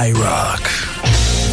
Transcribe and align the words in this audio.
iRock 0.00 0.62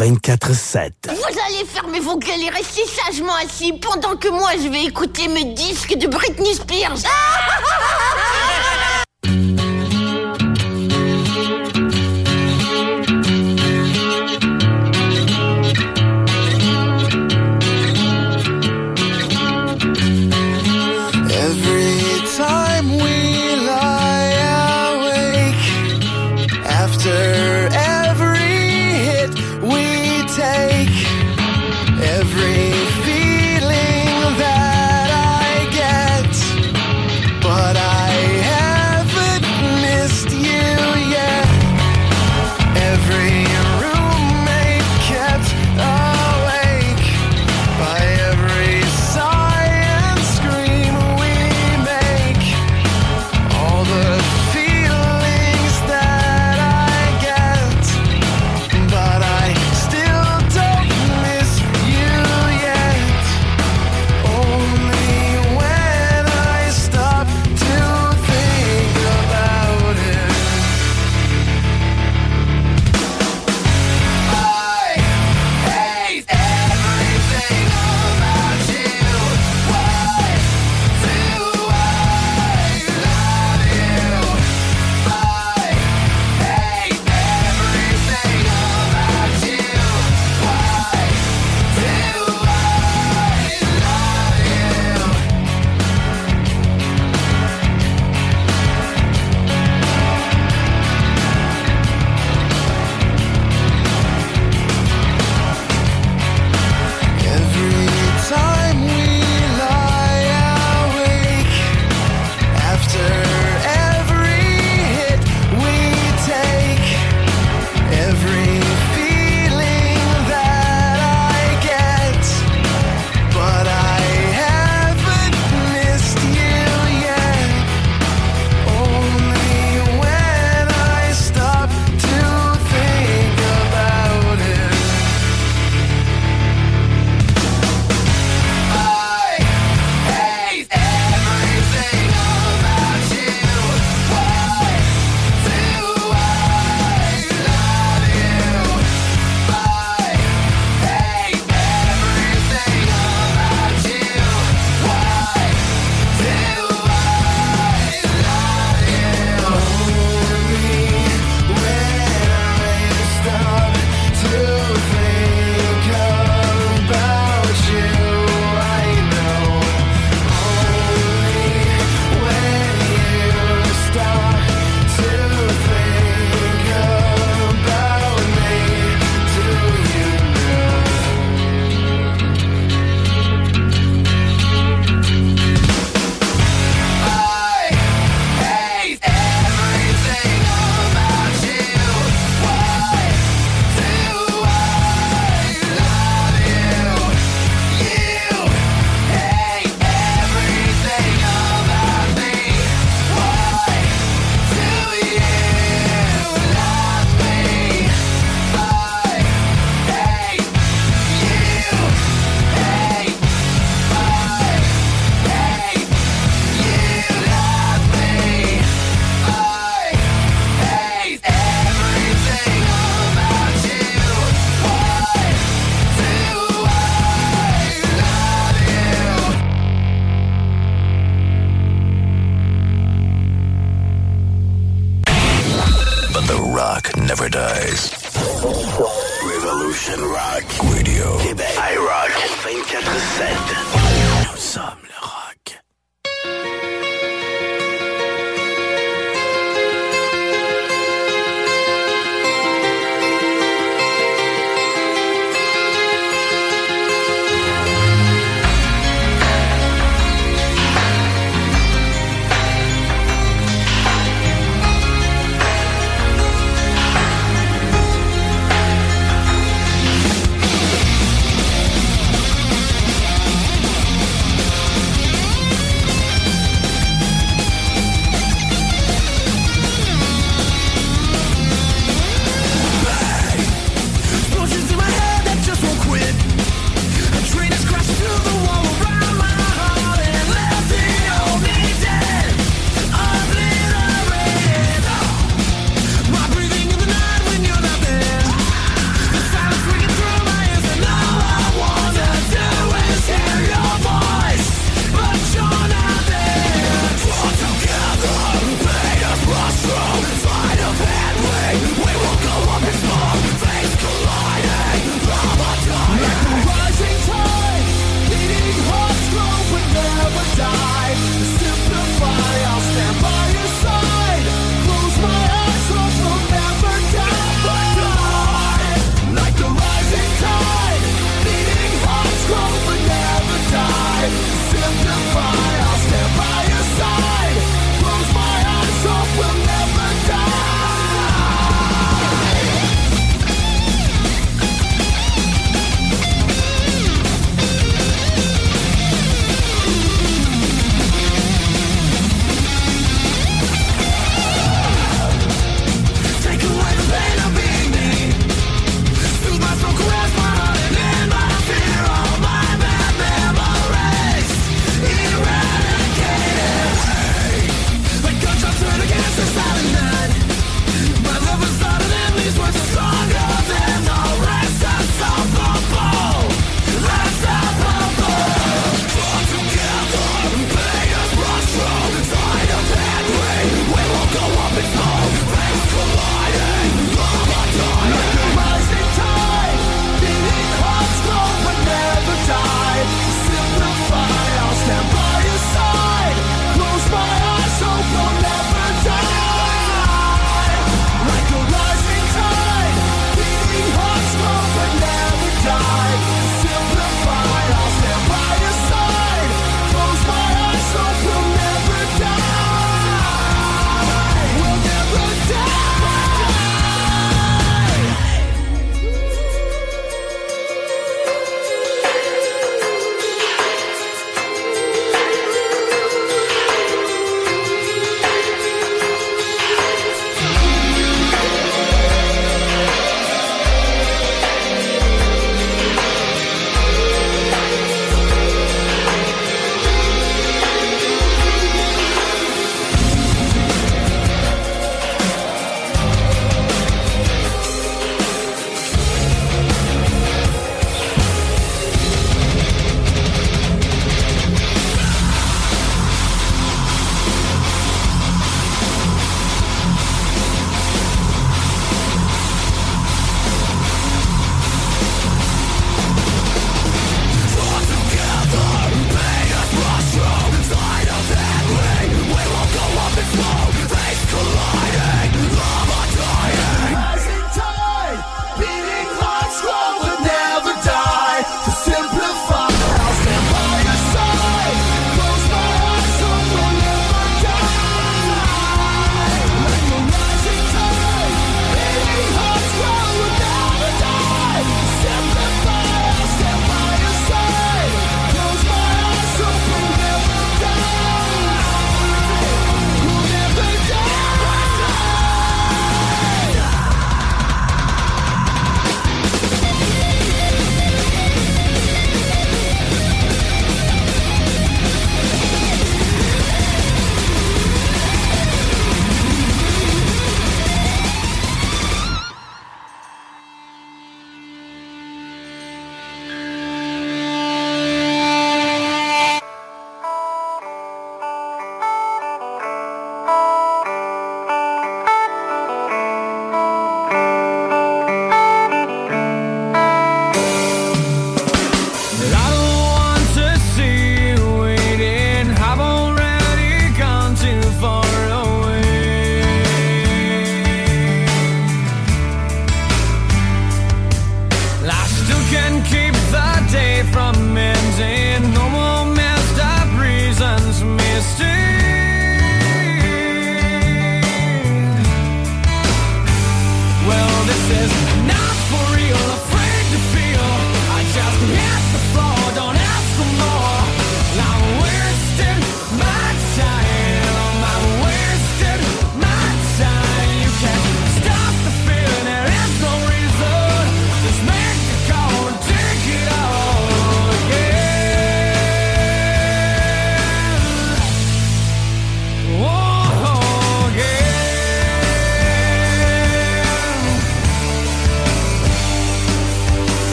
24-7. 0.00 0.90
Vous 1.06 1.12
allez 1.12 1.64
fermer 1.64 2.00
vos 2.00 2.18
gueules 2.18 2.42
et 2.44 2.50
rester 2.50 2.82
sagement 2.86 3.34
assis 3.36 3.72
pendant 3.74 4.16
que 4.16 4.28
moi 4.30 4.50
je 4.60 4.68
vais 4.68 4.82
écouter 4.82 5.28
mes 5.28 5.44
disques 5.54 5.96
de 5.96 6.08
Britney 6.08 6.52
Spears. 6.52 6.98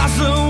blossom 0.00 0.49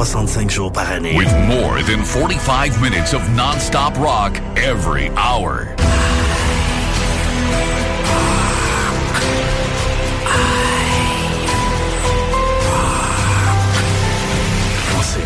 365 0.00 0.50
jours 0.50 0.72
par 0.72 0.90
année. 0.90 1.14
With 1.14 1.30
more 1.46 1.82
than 1.82 2.02
45 2.04 2.80
minutes 2.80 3.12
of 3.12 3.20
non-stop 3.36 3.98
rock 3.98 4.40
every 4.56 5.10
hour. 5.10 5.68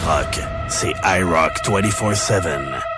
Rock, 0.07 0.39
c'est 0.69 0.93
iRock 1.03 1.63
24-7. 1.65 2.94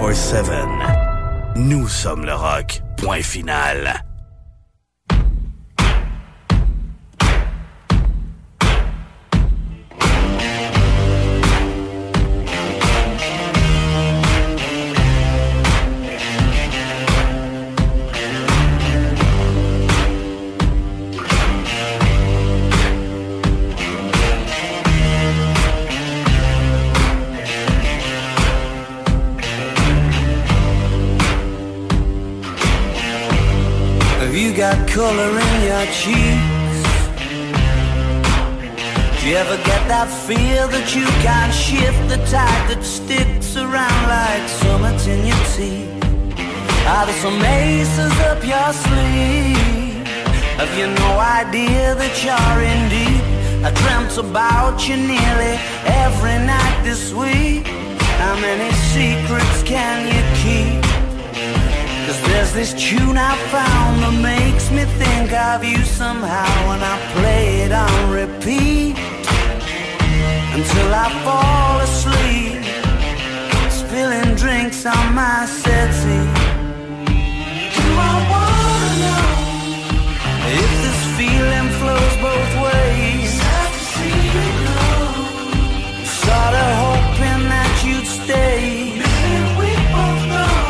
iRock 0.00 0.12
24-7. 0.12 1.56
Nous 1.56 1.88
sommes 1.88 2.24
le 2.24 2.34
rock. 2.34 2.82
Point 2.96 3.22
final. 3.22 3.99
You 50.80 50.86
no 50.86 51.12
idea 51.20 51.94
that 51.94 52.14
you're 52.24 52.60
in 52.72 52.80
deep? 52.88 53.24
I 53.68 53.70
dreamt 53.82 54.16
about 54.16 54.88
you 54.88 54.96
nearly 54.96 55.54
every 55.84 56.38
night 56.54 56.80
this 56.82 57.12
week. 57.12 57.66
How 58.16 58.34
many 58.40 58.72
secrets 58.88 59.62
can 59.62 59.98
you 60.08 60.22
keep? 60.40 60.80
Cause 62.06 62.20
there's 62.28 62.52
this 62.54 62.72
tune 62.72 63.18
I 63.18 63.36
found 63.52 63.92
that 64.02 64.16
makes 64.22 64.70
me 64.70 64.84
think 64.96 65.28
of 65.34 65.62
you 65.62 65.84
somehow 65.84 66.50
when 66.68 66.80
I 66.80 66.96
play 67.12 67.60
it 67.64 67.72
on 67.72 67.98
repeat 68.20 68.96
until 70.56 70.88
I 71.04 71.08
fall 71.26 71.76
asleep, 71.88 72.64
spilling 73.68 74.34
drinks 74.34 74.86
on 74.86 75.14
my 75.14 75.44
settee. 75.44 76.39
both 82.20 82.52
ways. 82.66 83.30
Sad 83.40 83.72
to 83.76 83.82
see 83.92 84.18
you 84.36 84.46
go. 84.66 84.82
Sorta 86.20 86.66
hoping 86.84 87.42
that 87.54 87.72
you'd 87.86 88.06
stay. 88.06 88.60
Man, 89.02 89.42
we 89.60 89.70
both 89.94 90.22
know 90.34 90.64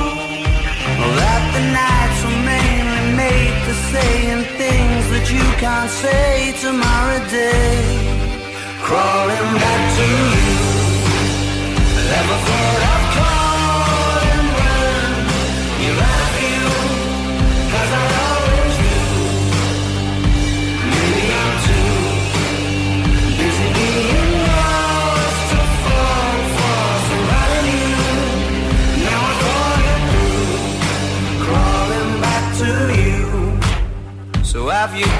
that 1.21 1.43
the 1.57 1.65
nights 1.81 2.21
were 2.27 2.43
mainly 2.53 3.05
made 3.23 3.57
for 3.65 3.77
saying 3.93 4.43
things 4.63 5.05
that 5.13 5.27
you 5.35 5.45
can't 5.63 5.91
say 5.91 6.55
tomorrow 6.65 7.21
day. 7.29 7.79
Crawling 8.87 9.51
back 9.63 9.83
to 9.99 10.07
you. 10.35 10.59
Never 12.13 12.37
thought. 12.47 12.90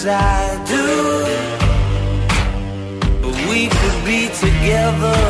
as 0.00 0.06
I 0.06 0.56
do. 0.74 0.86
But 3.22 3.34
we 3.50 3.60
could 3.68 3.98
be 4.04 4.20
together 4.44 5.20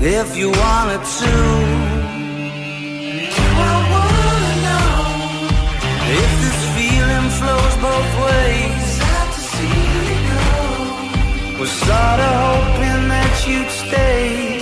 if 0.00 0.36
you 0.36 0.48
wanted 0.50 1.02
to. 1.20 1.34
I 3.66 3.76
wanna 3.94 4.52
know 4.66 4.90
if 6.20 6.30
this 6.42 6.60
feeling 6.76 7.28
flows 7.38 7.74
both 7.86 8.12
ways. 8.26 8.88
Was 11.58 11.72
sorta 11.86 12.30
hoping 12.44 13.02
that 13.08 13.34
you'd 13.48 13.70
stay. 13.70 14.57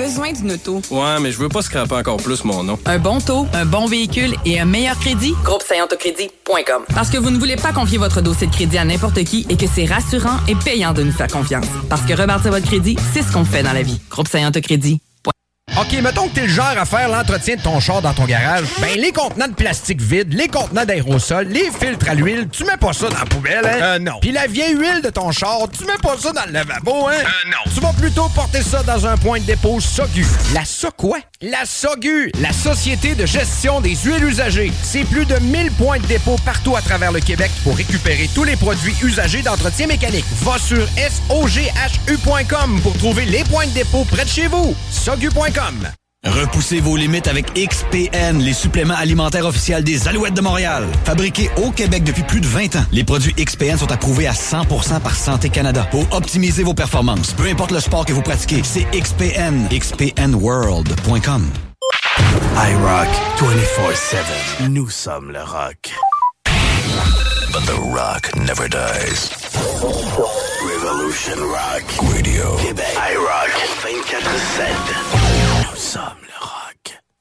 Besoin 0.00 0.32
d'une 0.32 0.52
auto. 0.52 0.80
Ouais, 0.90 1.20
mais 1.20 1.30
je 1.30 1.38
veux 1.38 1.48
pas 1.48 1.62
scraper 1.62 1.94
encore 1.94 2.16
plus 2.16 2.44
mon 2.44 2.62
nom. 2.62 2.78
Un 2.86 2.98
bon 2.98 3.20
taux, 3.20 3.46
un 3.52 3.66
bon 3.66 3.86
véhicule 3.86 4.34
et 4.46 4.58
un 4.58 4.64
meilleur 4.64 4.98
crédit? 4.98 5.34
Groupe 5.44 5.62
Crédit.com. 5.98 6.82
Parce 6.94 7.10
que 7.10 7.18
vous 7.18 7.30
ne 7.30 7.38
voulez 7.38 7.56
pas 7.56 7.72
confier 7.72 7.98
votre 7.98 8.20
dossier 8.20 8.46
de 8.46 8.52
crédit 8.52 8.78
à 8.78 8.84
n'importe 8.84 9.22
qui 9.24 9.46
et 9.48 9.56
que 9.56 9.66
c'est 9.72 9.84
rassurant 9.84 10.38
et 10.48 10.54
payant 10.54 10.92
de 10.92 11.02
nous 11.02 11.12
faire 11.12 11.28
confiance. 11.28 11.66
Parce 11.88 12.02
que 12.02 12.14
rebâtir 12.14 12.50
votre 12.50 12.66
crédit, 12.66 12.96
c'est 13.12 13.22
ce 13.22 13.32
qu'on 13.32 13.44
fait 13.44 13.62
dans 13.62 13.72
la 13.72 13.82
vie. 13.82 14.00
Groupe 14.10 14.28
Crédit. 14.62 15.00
OK, 15.80 15.94
mettons 16.02 16.28
que 16.28 16.34
t'es 16.34 16.42
le 16.42 16.52
genre 16.52 16.76
à 16.76 16.84
faire 16.84 17.08
l'entretien 17.08 17.56
de 17.56 17.62
ton 17.62 17.80
char 17.80 18.02
dans 18.02 18.12
ton 18.12 18.26
garage. 18.26 18.66
Ben, 18.82 18.98
les 18.98 19.12
contenants 19.12 19.48
de 19.48 19.54
plastique 19.54 20.02
vide, 20.02 20.34
les 20.34 20.46
contenants 20.46 20.84
d'aérosol, 20.84 21.48
les 21.48 21.70
filtres 21.70 22.10
à 22.10 22.14
l'huile, 22.14 22.48
tu 22.52 22.64
mets 22.64 22.76
pas 22.76 22.92
ça 22.92 23.08
dans 23.08 23.18
la 23.18 23.24
poubelle, 23.24 23.64
hein? 23.64 23.78
Euh, 23.80 23.98
non. 23.98 24.18
Puis 24.20 24.30
la 24.30 24.46
vieille 24.46 24.76
huile 24.76 25.00
de 25.02 25.08
ton 25.08 25.32
char, 25.32 25.60
tu 25.72 25.86
mets 25.86 25.96
pas 26.02 26.18
ça 26.18 26.32
dans 26.32 26.44
le 26.44 26.52
lavabo, 26.52 27.08
hein? 27.08 27.14
Euh, 27.14 27.48
non. 27.50 27.72
Tu 27.74 27.80
vas 27.80 27.94
plutôt 27.94 28.28
porter 28.28 28.60
ça 28.62 28.82
dans 28.82 29.06
un 29.06 29.16
point 29.16 29.40
de 29.40 29.44
dépôt 29.44 29.80
SOGU. 29.80 30.26
La 30.52 30.66
SO 30.66 30.90
quoi? 30.94 31.18
La 31.40 31.64
SOGU, 31.64 32.30
la 32.40 32.52
Société 32.52 33.14
de 33.14 33.24
gestion 33.24 33.80
des 33.80 33.94
huiles 33.94 34.24
usagées. 34.24 34.72
C'est 34.82 35.04
plus 35.04 35.24
de 35.24 35.36
1000 35.36 35.72
points 35.72 35.98
de 35.98 36.06
dépôt 36.06 36.36
partout 36.44 36.76
à 36.76 36.82
travers 36.82 37.10
le 37.10 37.20
Québec 37.20 37.50
pour 37.64 37.74
récupérer 37.74 38.28
tous 38.34 38.44
les 38.44 38.56
produits 38.56 38.94
usagés 39.02 39.40
d'entretien 39.40 39.86
mécanique. 39.86 40.26
Va 40.42 40.58
sur 40.58 40.86
SOGHU.com 41.30 42.80
pour 42.82 42.98
trouver 42.98 43.24
les 43.24 43.44
points 43.44 43.66
de 43.66 43.72
dépôt 43.72 44.04
près 44.04 44.24
de 44.24 44.28
chez 44.28 44.46
vous. 44.46 44.74
SOGU.com. 44.90 45.69
Repoussez 46.24 46.80
vos 46.80 46.96
limites 46.96 47.28
avec 47.28 47.46
XPN, 47.54 48.38
les 48.38 48.52
suppléments 48.52 48.94
alimentaires 48.94 49.46
officiels 49.46 49.82
des 49.82 50.06
Alouettes 50.06 50.34
de 50.34 50.42
Montréal. 50.42 50.86
Fabriqués 51.04 51.50
au 51.56 51.70
Québec 51.70 52.04
depuis 52.04 52.22
plus 52.24 52.42
de 52.42 52.46
20 52.46 52.76
ans, 52.76 52.84
les 52.92 53.04
produits 53.04 53.32
XPN 53.34 53.78
sont 53.78 53.90
approuvés 53.90 54.26
à 54.26 54.32
100% 54.32 55.00
par 55.00 55.16
Santé 55.16 55.48
Canada 55.48 55.86
pour 55.90 56.06
optimiser 56.12 56.62
vos 56.62 56.74
performances. 56.74 57.32
Peu 57.32 57.46
importe 57.46 57.70
le 57.70 57.80
sport 57.80 58.04
que 58.04 58.12
vous 58.12 58.20
pratiquez, 58.20 58.60
c'est 58.64 58.86
XPN. 58.92 59.68
XPNWorld.com. 59.70 61.48
iRock 62.54 63.08
24-7. 63.38 64.68
Nous 64.68 64.90
sommes 64.90 65.30
le 65.32 65.40
rock. 65.40 65.90
But 67.52 67.64
the 67.66 67.78
rock 67.92 68.36
never 68.36 68.68
dies. 68.68 69.30
Revolution 70.62 71.38
Rock. 71.48 71.84
Radio. 72.14 72.56
Québec. 72.58 72.86
iRock 72.94 73.50
24-7. 73.82 75.39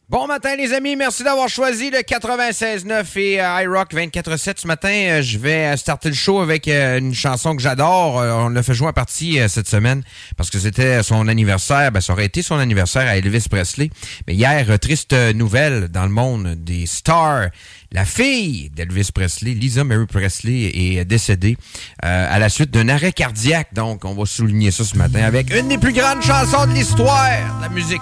Bon 0.09 0.25
matin 0.25 0.55
les 0.55 0.73
amis, 0.73 0.95
merci 0.95 1.23
d'avoir 1.23 1.49
choisi 1.49 1.91
le 1.91 1.99
96.9 1.99 3.19
et 3.19 3.39
euh, 3.39 3.61
iRock 3.61 3.93
24.7 3.93 4.53
ce 4.57 4.65
matin. 4.65 4.89
euh, 4.89 5.21
je 5.21 5.37
vais 5.37 5.67
euh, 5.67 5.77
starter 5.77 6.09
le 6.09 6.15
show 6.15 6.39
avec 6.39 6.67
euh, 6.67 6.97
une 6.97 7.13
chanson 7.13 7.55
que 7.55 7.61
j'adore. 7.61 8.15
On 8.15 8.49
l'a 8.49 8.63
fait 8.63 8.73
jouer 8.73 8.87
en 8.87 8.93
partie 8.93 9.37
cette 9.47 9.67
semaine 9.67 10.01
parce 10.35 10.49
que 10.49 10.57
c'était 10.57 11.03
son 11.03 11.27
anniversaire. 11.27 11.91
Ben, 11.91 12.01
ça 12.01 12.13
aurait 12.13 12.25
été 12.25 12.41
son 12.41 12.57
anniversaire 12.57 13.07
à 13.07 13.17
Elvis 13.17 13.45
Presley. 13.49 13.91
Mais 14.27 14.33
hier, 14.33 14.79
triste 14.79 15.13
nouvelle 15.35 15.89
dans 15.89 16.03
le 16.03 16.09
monde 16.11 16.55
des 16.55 16.87
stars. 16.87 17.49
La 17.91 18.05
fille 18.05 18.69
d'Elvis 18.69 19.09
Presley, 19.11 19.51
Lisa 19.51 19.83
Mary 19.83 20.05
Presley, 20.05 20.71
est 20.75 21.05
décédée 21.05 21.57
euh, 22.05 22.27
à 22.29 22.37
la 22.37 22.49
suite 22.49 22.69
d'un 22.69 22.87
arrêt 22.87 23.11
cardiaque. 23.11 23.73
Donc, 23.73 24.05
on 24.05 24.13
va 24.13 24.25
souligner 24.25 24.69
ça 24.69 24.83
ce 24.83 24.95
matin 24.95 25.23
avec 25.23 25.51
une 25.53 25.69
des 25.69 25.79
plus 25.79 25.93
grandes 25.93 26.21
chansons 26.21 26.67
de 26.67 26.73
l'histoire 26.73 27.57
de 27.57 27.63
la 27.63 27.69
musique. 27.69 28.01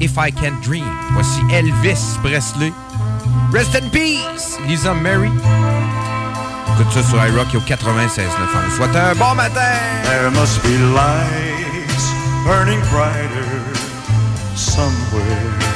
If 0.00 0.12
I 0.16 0.32
Can 0.32 0.54
Dream. 0.64 0.84
Voici 1.12 1.40
Elvis 1.52 2.18
Presley. 2.22 2.72
Rest 3.52 3.74
in 3.76 3.88
peace, 3.90 4.58
Lisa 4.66 4.94
Mary. 4.94 5.30
Écoute 6.74 6.92
ça 6.92 7.02
sur 7.02 7.24
iRock 7.24 7.54
au 7.54 7.60
96.9. 7.60 8.28
On 8.66 8.76
souhaite 8.76 8.96
un 8.96 9.14
bon 9.14 9.34
matin. 9.34 9.60
There 10.04 10.30
must 10.30 10.62
be 10.62 10.76
lights 10.94 12.12
burning 12.44 12.80
brighter 12.90 13.44
somewhere. 14.54 15.67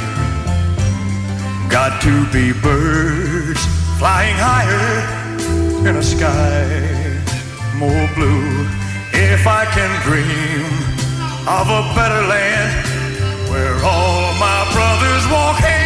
Got 1.72 2.02
to 2.02 2.26
be 2.30 2.52
birds 2.52 3.64
flying 3.98 4.36
higher 4.36 5.88
in 5.88 5.96
a 5.96 6.02
sky 6.02 6.68
more 7.78 8.06
blue. 8.14 8.68
If 9.14 9.46
I 9.46 9.64
can 9.64 9.90
dream 10.04 10.66
of 11.48 11.66
a 11.70 11.82
better 11.96 12.26
land 12.28 12.86
where 13.50 13.74
all 13.82 14.34
my 14.34 14.68
brothers 14.74 15.24
walk 15.32 15.56
hand 15.60 15.81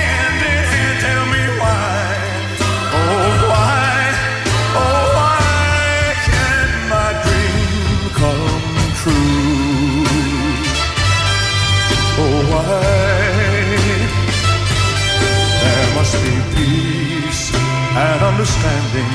and 17.97 18.21
understanding 18.23 19.11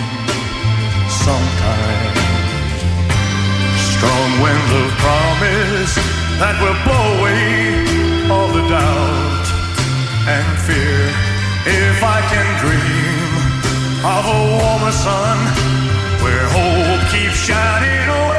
sometimes. 1.05 2.17
Strong 3.93 4.29
winds 4.41 4.71
of 4.81 4.89
promise 5.05 5.93
that 6.41 6.57
will 6.57 6.79
blow 6.81 7.05
away 7.21 7.85
all 8.33 8.49
the 8.49 8.65
doubt 8.65 9.47
and 10.25 10.47
fear. 10.65 10.97
If 11.69 12.01
I 12.01 12.19
can 12.33 12.47
dream 12.57 13.21
of 14.01 14.23
a 14.25 14.39
warmer 14.57 14.95
sun 15.05 15.37
where 16.25 16.47
hope 16.49 17.05
keeps 17.13 17.37
shining, 17.37 18.09
oh 18.09 18.30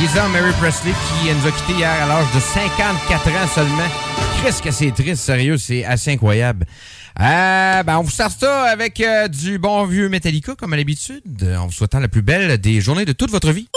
Lisa 0.00 0.26
Mary 0.28 0.52
Presley, 0.58 0.92
qui 0.92 1.32
nous 1.34 1.46
a 1.46 1.50
quittés 1.50 1.72
hier 1.74 1.90
à 1.90 2.06
l'âge 2.06 2.26
de 2.34 2.40
54 2.40 3.28
ans 3.28 3.48
seulement. 3.54 3.88
Qu'est-ce 4.42 4.62
que 4.62 4.70
c'est 4.70 4.90
triste, 4.92 5.22
sérieux, 5.22 5.58
c'est 5.58 5.84
assez 5.84 6.10
incroyable. 6.12 6.64
Euh, 7.20 7.82
ben, 7.82 7.98
on 7.98 8.02
vous 8.02 8.10
sort 8.10 8.30
ça 8.30 8.62
avec 8.64 9.00
euh, 9.00 9.28
du 9.28 9.58
bon 9.58 9.84
vieux 9.84 10.08
Metallica, 10.08 10.54
comme 10.54 10.72
à 10.72 10.76
l'habitude, 10.76 11.22
en 11.58 11.66
vous 11.66 11.72
souhaitant 11.72 11.98
la 12.00 12.08
plus 12.08 12.22
belle 12.22 12.56
des 12.58 12.80
journées 12.80 13.04
de 13.04 13.12
toute 13.12 13.30
votre 13.30 13.50
vie. 13.52 13.68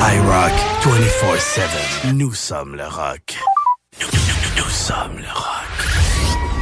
iRock 0.00 0.52
24-7. 0.84 2.12
Nous 2.14 2.32
sommes 2.32 2.74
le 2.76 2.84
rock. 2.86 3.36
Nous, 4.00 4.06
nous- 4.06 4.64
nous 4.64 4.70
sommes 4.70 5.18
le 5.18 5.28
rock. 5.34 5.86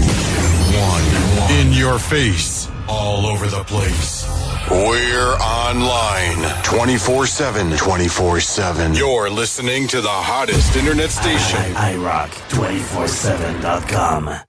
one. 0.76 1.60
In 1.60 1.72
your 1.72 2.00
face, 2.00 2.68
all 2.88 3.24
over 3.26 3.46
the 3.48 3.62
place. 3.64 4.26
We're 4.70 5.34
online 5.36 6.62
24 6.62 7.26
7. 7.26 7.76
24 7.76 8.40
7. 8.40 8.94
You're 8.94 9.30
listening 9.30 9.88
to 9.88 10.00
the 10.00 10.08
hottest 10.08 10.76
internet 10.76 11.10
station. 11.10 11.58
iRock 11.74 12.30
247.com. 12.50 14.47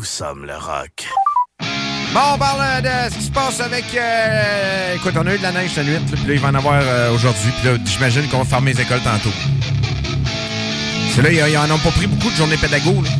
Nous 0.00 0.06
sommes 0.06 0.46
le 0.46 0.54
rock. 0.56 1.06
Bon, 2.14 2.20
on 2.32 2.38
parle 2.38 2.80
de 2.80 2.88
ce 3.12 3.18
qui 3.18 3.24
se 3.26 3.30
passe 3.30 3.60
avec. 3.60 3.84
euh, 3.94 4.94
écoute, 4.94 5.12
on 5.14 5.26
a 5.26 5.34
eu 5.34 5.36
de 5.36 5.42
la 5.42 5.52
neige 5.52 5.72
cette 5.74 5.84
nuit, 5.84 5.92
là, 5.92 6.00
puis 6.10 6.26
là, 6.26 6.32
il 6.32 6.40
va 6.40 6.48
en 6.48 6.54
avoir 6.54 6.80
euh, 6.82 7.12
aujourd'hui, 7.12 7.50
puis 7.60 7.68
là, 7.70 7.76
j'imagine 7.84 8.26
qu'on 8.30 8.38
va 8.38 8.44
fermer 8.46 8.72
les 8.72 8.80
écoles 8.80 9.02
tantôt. 9.02 9.28
C'est 11.14 11.20
là, 11.20 11.30
ils, 11.30 11.58
en 11.58 11.70
ont 11.70 11.78
pas 11.80 11.90
pris 11.90 12.06
beaucoup 12.06 12.30
de 12.30 12.34
journées 12.34 12.56
pédago, 12.56 13.02
là. 13.02 13.10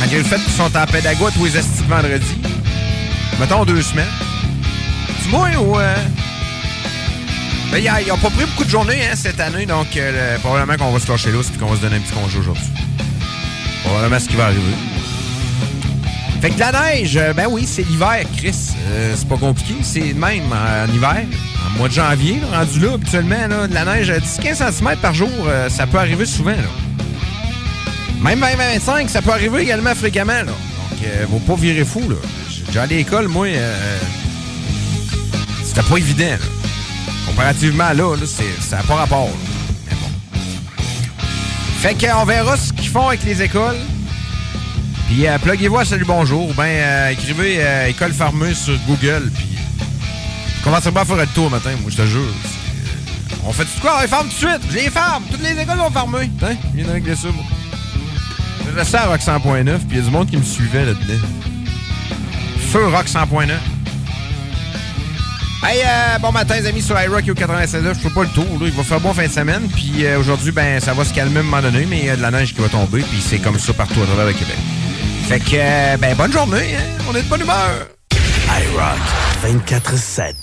Malgré 0.00 0.18
le 0.18 0.24
fait 0.24 0.40
qu'ils 0.40 0.52
sont 0.54 0.76
en 0.76 0.86
pédago 0.86 1.30
tous 1.30 1.44
les 1.44 1.56
estis 1.56 1.84
vendredi. 1.88 2.36
Mettons 3.38 3.64
deux 3.64 3.80
semaines. 3.82 4.10
Tu 5.22 5.28
moi 5.28 5.50
ou. 5.60 5.78
Euh... 5.78 5.94
Ben, 7.70 7.78
ils, 7.78 7.92
ils 8.06 8.10
ont 8.10 8.18
pas 8.18 8.30
pris 8.30 8.44
beaucoup 8.44 8.64
de 8.64 8.70
journées 8.70 9.06
hein, 9.06 9.14
cette 9.14 9.38
année, 9.38 9.66
donc 9.66 9.96
euh, 9.96 10.34
le- 10.34 10.40
probablement 10.40 10.76
qu'on 10.84 10.90
va 10.90 10.98
se 10.98 11.08
lâcher 11.08 11.30
l'os 11.30 11.48
puis 11.48 11.60
qu'on 11.60 11.66
va 11.68 11.76
se 11.76 11.82
donner 11.82 11.98
un 11.98 12.00
petit 12.00 12.12
congé 12.12 12.38
aujourd'hui. 12.40 12.64
Probablement 13.84 14.18
ce 14.18 14.28
qui 14.28 14.34
va 14.34 14.46
arriver. 14.46 14.74
Fait 16.44 16.50
que 16.50 16.60
la 16.60 16.72
neige, 16.72 17.16
euh, 17.16 17.32
ben 17.32 17.46
oui, 17.48 17.64
c'est 17.66 17.84
l'hiver, 17.84 18.22
Chris. 18.36 18.54
Euh, 18.90 19.14
c'est 19.16 19.26
pas 19.26 19.38
compliqué. 19.38 19.76
C'est 19.80 20.12
de 20.12 20.20
même 20.20 20.42
en 20.52 20.92
hiver, 20.92 21.24
en 21.66 21.78
mois 21.78 21.88
de 21.88 21.94
janvier, 21.94 22.38
rendu 22.52 22.80
là, 22.80 22.92
habituellement, 22.92 23.66
de 23.66 23.72
la 23.72 23.86
neige 23.86 24.10
à 24.10 24.18
10-15 24.18 24.70
cm 24.70 24.96
par 25.00 25.14
jour, 25.14 25.30
euh, 25.46 25.70
ça 25.70 25.86
peut 25.86 25.96
arriver 25.96 26.26
souvent. 26.26 26.52
Même 28.20 28.40
20-25, 28.40 29.08
ça 29.08 29.22
peut 29.22 29.30
arriver 29.30 29.62
également 29.62 29.94
fréquemment. 29.94 30.34
Là. 30.34 30.44
Donc, 30.44 30.98
euh, 31.06 31.24
faut 31.30 31.38
pas 31.38 31.54
virer 31.54 31.86
fou. 31.86 32.02
Là. 32.10 32.16
J'ai 32.70 32.78
à 32.78 32.84
l'école, 32.84 33.28
moi, 33.28 33.46
c'était 35.64 35.80
pas 35.80 35.96
évident. 35.96 36.36
Comparativement 37.24 37.90
là, 37.94 38.16
là 38.16 38.26
ça 38.60 38.76
n'a 38.76 38.82
pas 38.82 38.96
rapport. 38.96 39.30
Mais 39.88 39.94
bon. 39.94 40.38
Fait 41.78 41.94
qu'on 41.94 42.26
verra 42.26 42.58
ce 42.58 42.70
qu'ils 42.74 42.90
font 42.90 43.08
avec 43.08 43.24
les 43.24 43.40
écoles. 43.40 43.78
Puis 45.08 45.26
euh, 45.26 45.38
pluguez-vous 45.38 45.78
à 45.78 45.84
Salut 45.84 46.04
Bonjour. 46.06 46.48
ou 46.48 46.54
Ben, 46.54 46.64
euh, 46.64 47.10
écrivez 47.10 47.56
euh, 47.58 47.88
École 47.88 48.12
Farmeuse 48.12 48.58
sur 48.58 48.78
Google. 48.86 49.30
Puis 49.34 49.58
commencez 50.62 50.90
pas 50.90 51.02
à 51.02 51.04
faire 51.04 51.16
le 51.16 51.26
tour 51.28 51.50
matin, 51.50 51.70
moi, 51.80 51.90
je 51.90 51.96
te 51.96 52.06
jure. 52.06 52.22
Euh, 52.22 53.36
On 53.46 53.52
fait 53.52 53.64
tout 53.64 53.80
quoi? 53.80 53.96
On 53.98 54.02
les 54.02 54.08
ferme 54.08 54.28
tout 54.28 54.32
de 54.46 54.50
suite. 54.50 54.60
Je 54.70 54.74
les 54.76 54.90
ferme. 54.90 55.24
Toutes 55.30 55.42
les 55.42 55.60
écoles 55.60 55.78
vont 55.78 55.90
fermer. 55.90 56.30
Hein? 56.42 56.56
Je 56.72 56.76
viens 56.76 56.86
de 56.86 56.92
régler 56.92 57.16
ça, 57.16 57.28
moi. 57.28 57.44
Je 58.76 58.96
à 58.96 59.06
Rock 59.06 59.20
100.9, 59.20 59.78
puis 59.78 59.86
il 59.90 59.96
y 59.96 60.00
a 60.00 60.02
du 60.02 60.10
monde 60.10 60.28
qui 60.28 60.36
me 60.36 60.42
suivait 60.42 60.84
là-dedans. 60.84 61.26
Feu 62.72 62.86
Rock 62.88 63.06
100.9. 63.06 63.50
Hey, 65.66 65.82
bon 66.20 66.32
matin, 66.32 66.56
les 66.56 66.66
amis, 66.66 66.82
sur 66.82 67.00
iRock 67.00 67.22
au 67.28 67.34
96.9. 67.34 67.94
Je 67.94 68.00
fais 68.00 68.10
pas 68.10 68.22
le 68.24 68.28
tour, 68.30 68.46
là. 68.60 68.66
Il 68.66 68.72
va 68.72 68.82
faire 68.82 69.00
bon 69.00 69.14
fin 69.14 69.26
de 69.26 69.32
semaine. 69.32 69.68
Puis 69.68 70.04
aujourd'hui, 70.18 70.50
ben, 70.50 70.80
ça 70.80 70.92
va 70.92 71.04
se 71.04 71.14
calmer 71.14 71.36
à 71.36 71.40
un 71.40 71.44
moment 71.44 71.62
donné, 71.62 71.86
mais 71.88 71.98
il 72.00 72.04
y 72.06 72.10
a 72.10 72.16
de 72.16 72.22
la 72.22 72.32
neige 72.32 72.52
qui 72.52 72.60
va 72.60 72.68
tomber. 72.68 73.02
Puis 73.02 73.20
c'est 73.24 73.38
comme 73.38 73.58
ça 73.60 73.72
partout 73.74 74.02
à 74.02 74.06
travers 74.06 74.26
le 74.26 74.32
Québec. 74.32 74.56
Fait 75.28 75.40
que, 75.40 75.56
euh, 75.56 75.96
ben, 75.96 76.14
bonne 76.16 76.32
journée, 76.32 76.76
hein. 76.76 77.02
On 77.08 77.14
est 77.14 77.22
de 77.22 77.28
bonne 77.28 77.40
humeur. 77.40 77.88
iRock 78.12 78.98
24-7. 79.42 80.34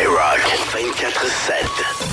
IRock 0.00 0.40
24-7. 0.72 2.09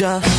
Just 0.00 0.29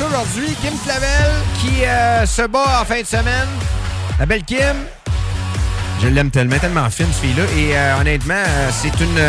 aujourd'hui. 0.00 0.54
Kim 0.62 0.74
Clavel 0.84 1.30
qui 1.60 1.84
euh, 1.84 2.26
se 2.26 2.42
bat 2.42 2.80
en 2.80 2.84
fin 2.84 3.00
de 3.00 3.06
semaine. 3.06 3.48
La 4.18 4.26
belle 4.26 4.44
Kim. 4.44 4.76
Je 6.00 6.08
l'aime 6.08 6.30
tellement, 6.30 6.58
tellement 6.58 6.88
fine, 6.90 7.06
cette 7.12 7.22
fille-là. 7.22 7.44
Et 7.56 7.76
euh, 7.76 8.00
honnêtement, 8.00 8.34
euh, 8.34 8.70
c'est 8.70 9.00
une... 9.00 9.20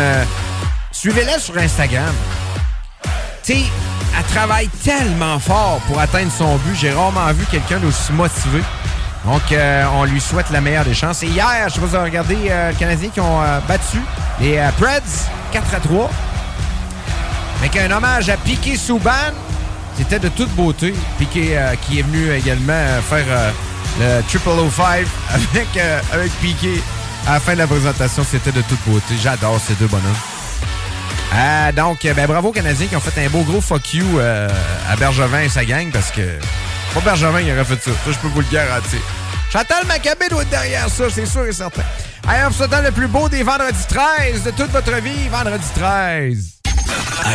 Suivez-la 0.92 1.38
sur 1.38 1.56
Instagram. 1.56 2.14
Tu 3.42 3.54
sais, 3.54 3.62
elle 4.16 4.24
travaille 4.34 4.68
tellement 4.84 5.38
fort 5.38 5.80
pour 5.86 5.98
atteindre 5.98 6.30
son 6.30 6.56
but. 6.56 6.76
J'ai 6.76 6.92
rarement 6.92 7.32
vu 7.32 7.44
quelqu'un 7.50 7.78
d'aussi 7.78 8.12
motivé. 8.12 8.62
Donc, 9.24 9.42
on 9.94 10.04
lui 10.04 10.20
souhaite 10.20 10.50
la 10.50 10.60
meilleure 10.60 10.84
des 10.84 10.94
chances. 10.94 11.22
Et 11.22 11.26
hier, 11.26 11.68
je 11.74 11.80
vous 11.80 11.94
avez 11.94 12.04
regardé 12.04 12.34
les 12.34 12.74
Canadiens 12.78 13.10
qui 13.10 13.20
ont 13.20 13.40
battu 13.68 13.98
les 14.40 14.58
Preds 14.78 15.28
4 15.52 15.74
à 15.74 15.80
3. 15.80 16.10
Avec 17.60 17.76
un 17.76 17.90
hommage 17.90 18.28
à 18.30 18.36
Piqué 18.36 18.76
Souban. 18.76 19.32
C'était 19.96 20.18
de 20.18 20.28
toute 20.28 20.50
beauté. 20.50 20.94
Piqué 21.18 21.56
euh, 21.58 21.74
qui 21.76 21.98
est 21.98 22.02
venu 22.02 22.32
également 22.32 22.72
euh, 22.72 23.00
faire 23.02 23.24
euh, 23.28 23.50
le 23.98 24.22
Triple 24.28 24.48
O5 24.50 25.04
avec, 25.34 25.68
euh, 25.76 26.00
avec 26.12 26.32
Piqué 26.40 26.82
à 27.26 27.34
la 27.34 27.40
fin 27.40 27.52
de 27.52 27.58
la 27.58 27.66
présentation. 27.66 28.24
C'était 28.28 28.52
de 28.52 28.62
toute 28.62 28.80
beauté. 28.86 29.14
J'adore 29.22 29.60
ces 29.60 29.74
deux 29.74 29.86
bonhommes. 29.86 30.16
Ah, 31.32 31.70
donc, 31.70 32.00
ben, 32.02 32.26
bravo 32.26 32.48
aux 32.48 32.52
Canadiens 32.52 32.88
qui 32.88 32.96
ont 32.96 33.00
fait 33.00 33.24
un 33.24 33.28
beau 33.30 33.42
gros 33.42 33.60
fuck 33.60 33.94
you 33.94 34.18
euh, 34.18 34.48
à 34.88 34.96
Bergevin 34.96 35.42
et 35.42 35.48
sa 35.48 35.64
gang 35.64 35.90
parce 35.92 36.10
que 36.10 36.22
pas 36.92 37.00
Bergevin 37.00 37.40
il 37.40 37.52
aurait 37.52 37.64
fait 37.64 37.80
ça. 37.80 37.90
Ça, 38.04 38.10
je 38.10 38.18
peux 38.18 38.28
vous 38.28 38.40
le 38.40 38.46
garantir. 38.50 39.00
Chantal 39.52 39.86
Maccabé 39.86 40.28
doit 40.28 40.42
être 40.42 40.50
derrière 40.50 40.88
ça, 40.88 41.04
c'est 41.08 41.26
sûr 41.26 41.46
et 41.46 41.52
certain. 41.52 41.82
Allez, 42.28 42.44
on 42.48 42.52
se 42.52 42.84
le 42.84 42.90
plus 42.90 43.08
beau 43.08 43.28
des 43.28 43.42
vendredis 43.42 43.86
13 43.88 44.42
de 44.44 44.50
toute 44.50 44.70
votre 44.70 44.94
vie, 45.00 45.28
vendredi 45.28 45.66
13. 45.76 46.59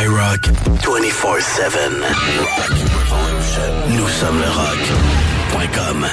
iRock 0.02 0.50
24-7. 0.82 2.02
Nous 3.88 4.08
sommes 4.08 4.38
le 4.40 4.50
rock.com. 4.50 6.06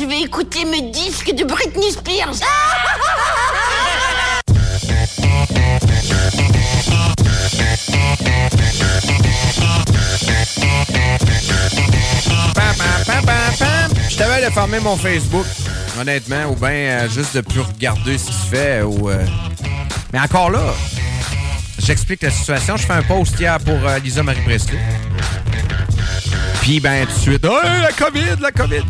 je 0.00 0.06
vais 0.06 0.20
écouter 0.20 0.64
mes 0.64 0.82
disques 0.90 1.32
de 1.34 1.44
Britney 1.44 1.90
Spears. 1.90 2.34
Je 14.08 14.16
t'avais 14.16 14.44
de 14.46 14.50
fermer 14.52 14.80
mon 14.80 14.96
Facebook, 14.96 15.46
honnêtement, 16.00 16.46
ou 16.50 16.54
bien 16.54 16.70
euh, 16.70 17.08
juste 17.08 17.36
de 17.36 17.40
plus 17.40 17.60
regarder 17.60 18.18
ce 18.18 18.26
qui 18.26 18.32
se 18.32 18.46
fait. 18.46 18.82
Ou, 18.82 19.10
euh, 19.10 19.24
Mais 20.12 20.20
encore 20.20 20.50
là, 20.50 20.74
j'explique 21.78 22.22
la 22.22 22.30
situation. 22.30 22.76
Je 22.76 22.86
fais 22.86 22.92
un 22.92 23.02
post 23.02 23.38
hier 23.38 23.58
pour 23.58 23.74
euh, 23.86 23.98
Lisa 23.98 24.22
Marie 24.22 24.42
Presley. 24.42 24.78
Puis, 26.62 26.80
ben, 26.80 27.06
tout 27.06 27.12
de 27.12 27.18
suite, 27.18 27.44
la 27.44 27.92
COVID, 27.92 28.36
la 28.40 28.50
COVID. 28.52 28.84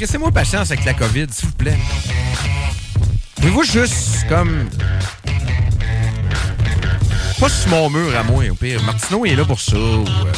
Crissez-moi 0.00 0.32
patience 0.32 0.70
avec 0.70 0.86
la 0.86 0.94
COVID, 0.94 1.26
s'il 1.30 1.50
vous 1.50 1.54
plaît. 1.56 1.76
Pouvez-vous 3.36 3.64
juste, 3.64 4.26
comme. 4.30 4.66
Pas 7.38 7.48
sur 7.50 7.68
mon 7.68 7.90
mur 7.90 8.16
à 8.16 8.22
moi, 8.22 8.44
au 8.50 8.54
pire. 8.54 8.82
Martineau 8.82 9.26
il 9.26 9.32
est 9.32 9.36
là 9.36 9.44
pour 9.44 9.60
ça. 9.60 9.76
Ou, 9.76 10.06
euh, 10.06 10.32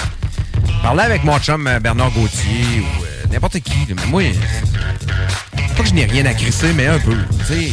parler 0.82 1.02
avec 1.02 1.22
mon 1.22 1.38
chum 1.38 1.64
euh, 1.68 1.78
Bernard 1.78 2.10
Gauthier 2.10 2.80
ou 2.80 3.04
euh, 3.04 3.32
n'importe 3.32 3.60
qui. 3.60 3.86
Mais 3.88 4.06
moi, 4.06 4.22
pas 5.76 5.82
que 5.84 5.88
je 5.88 5.94
n'ai 5.94 6.06
rien 6.06 6.26
à 6.26 6.34
crisser, 6.34 6.72
mais 6.72 6.88
un 6.88 6.98
peu. 6.98 7.16
Tu 7.38 7.44
sais. 7.44 7.72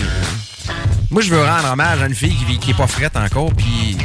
Moi, 1.09 1.23
je 1.23 1.31
veux 1.31 1.43
rendre 1.43 1.71
hommage 1.71 2.03
à 2.03 2.05
une 2.05 2.13
fille 2.13 2.35
qui, 2.35 2.59
qui 2.59 2.69
est 2.69 2.77
pas 2.77 2.85
frette 2.85 3.17
encore, 3.17 3.51
puis. 3.55 3.97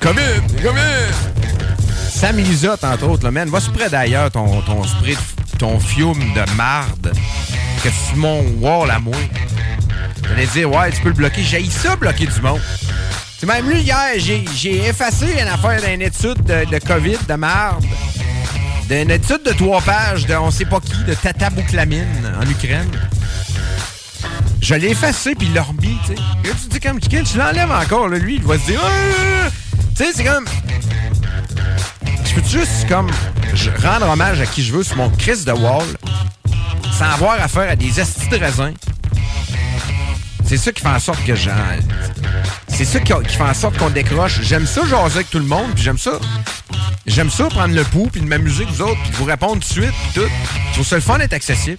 COVID! 0.00 0.62
COVID! 0.62 0.93
Sam 2.24 2.40
entre 2.90 3.06
autres, 3.06 3.24
là, 3.24 3.30
man. 3.30 3.50
Va 3.50 3.60
se 3.60 3.68
près 3.68 3.90
d'ailleurs 3.90 4.30
ton, 4.30 4.62
ton 4.62 4.82
spray, 4.84 5.14
ton 5.58 5.78
fiume 5.78 6.32
de 6.32 6.56
marde? 6.56 7.12
Que 7.82 7.88
tu 7.90 8.16
mon 8.16 8.40
wall 8.60 8.90
à 8.90 8.98
moi. 8.98 9.14
J'allais 10.26 10.46
dire, 10.46 10.72
ouais, 10.72 10.90
tu 10.90 11.02
peux 11.02 11.10
le 11.10 11.16
bloquer. 11.16 11.42
J'ai 11.42 11.68
ça, 11.68 11.96
bloquer 11.96 12.26
du 12.26 12.40
monde. 12.40 12.62
C'est 13.38 13.44
même 13.44 13.68
lui, 13.68 13.82
hier, 13.82 14.14
j'ai 14.16 14.86
effacé 14.86 15.26
une 15.38 15.48
affaire 15.48 15.82
d'une 15.82 16.00
étude 16.00 16.42
de, 16.44 16.78
COVID, 16.78 17.18
de 17.28 17.34
marde. 17.34 17.84
D'une 18.88 19.10
étude 19.10 19.42
de 19.44 19.52
trois 19.52 19.82
pages 19.82 20.24
de 20.24 20.34
on 20.34 20.50
sait 20.50 20.64
pas 20.64 20.80
qui, 20.80 21.04
de 21.04 21.12
tatabouclamine 21.12 22.32
en 22.40 22.48
Ukraine. 22.48 22.90
Je 24.62 24.74
l'ai 24.76 24.92
effacé, 24.92 25.34
puis 25.34 25.48
il 25.48 25.52
l'a 25.52 25.66
tu 25.78 26.14
sais. 26.14 26.22
Tu 26.42 26.68
dis 26.70 26.80
comme, 26.80 27.00
tu 27.00 27.36
l'enlèves 27.36 27.70
encore, 27.70 28.08
là, 28.08 28.16
lui, 28.16 28.36
il 28.36 28.44
va 28.44 28.58
se 28.58 28.64
dire, 28.64 28.80
Ah! 28.82 29.50
tu 29.94 30.04
sais, 30.04 30.12
c'est 30.14 30.24
comme. 30.24 30.46
Juste, 32.54 32.88
comme, 32.88 33.10
je- 33.54 33.70
rendre 33.84 34.08
hommage 34.08 34.40
à 34.40 34.46
qui 34.46 34.62
je 34.64 34.72
veux 34.72 34.84
sur 34.84 34.96
mon 34.96 35.10
Chris 35.10 35.44
de 35.44 35.50
Wall, 35.50 35.82
sans 36.96 37.06
avoir 37.06 37.40
affaire 37.40 37.68
à 37.68 37.74
des 37.74 37.98
astis 37.98 38.28
de 38.28 38.36
raisin. 38.36 38.72
C'est 40.46 40.56
ça 40.58 40.70
qui 40.70 40.80
fait 40.82 40.88
en 40.88 41.00
sorte 41.00 41.24
que 41.24 41.34
j'en. 41.34 41.50
C'est 42.68 42.84
ça 42.84 43.00
qui, 43.00 43.12
fait 43.12 43.42
en 43.42 43.54
sorte 43.54 43.76
qu'on 43.76 43.90
décroche. 43.90 44.40
J'aime 44.42 44.66
ça 44.66 44.82
jaser 44.86 45.16
avec 45.16 45.30
tout 45.30 45.38
le 45.40 45.46
monde, 45.46 45.72
puis 45.74 45.82
j'aime 45.82 45.98
ça. 45.98 46.12
J'aime 47.06 47.28
ça 47.30 47.44
prendre 47.48 47.74
le 47.74 47.82
pouls, 47.82 48.08
puis 48.12 48.20
de 48.20 48.26
m'amuser 48.26 48.62
avec 48.64 48.74
vous 48.76 48.82
autres, 48.82 49.00
puis 49.02 49.10
de 49.10 49.16
vous 49.16 49.24
répondre 49.24 49.54
tout 49.54 49.58
de 49.60 49.64
suite, 49.64 49.94
puis 50.12 50.22
tout. 50.22 50.28
Je 50.68 50.72
trouve 50.80 50.86
le 50.94 51.00
fun 51.00 51.18
d'être 51.18 51.32
accessible. 51.32 51.78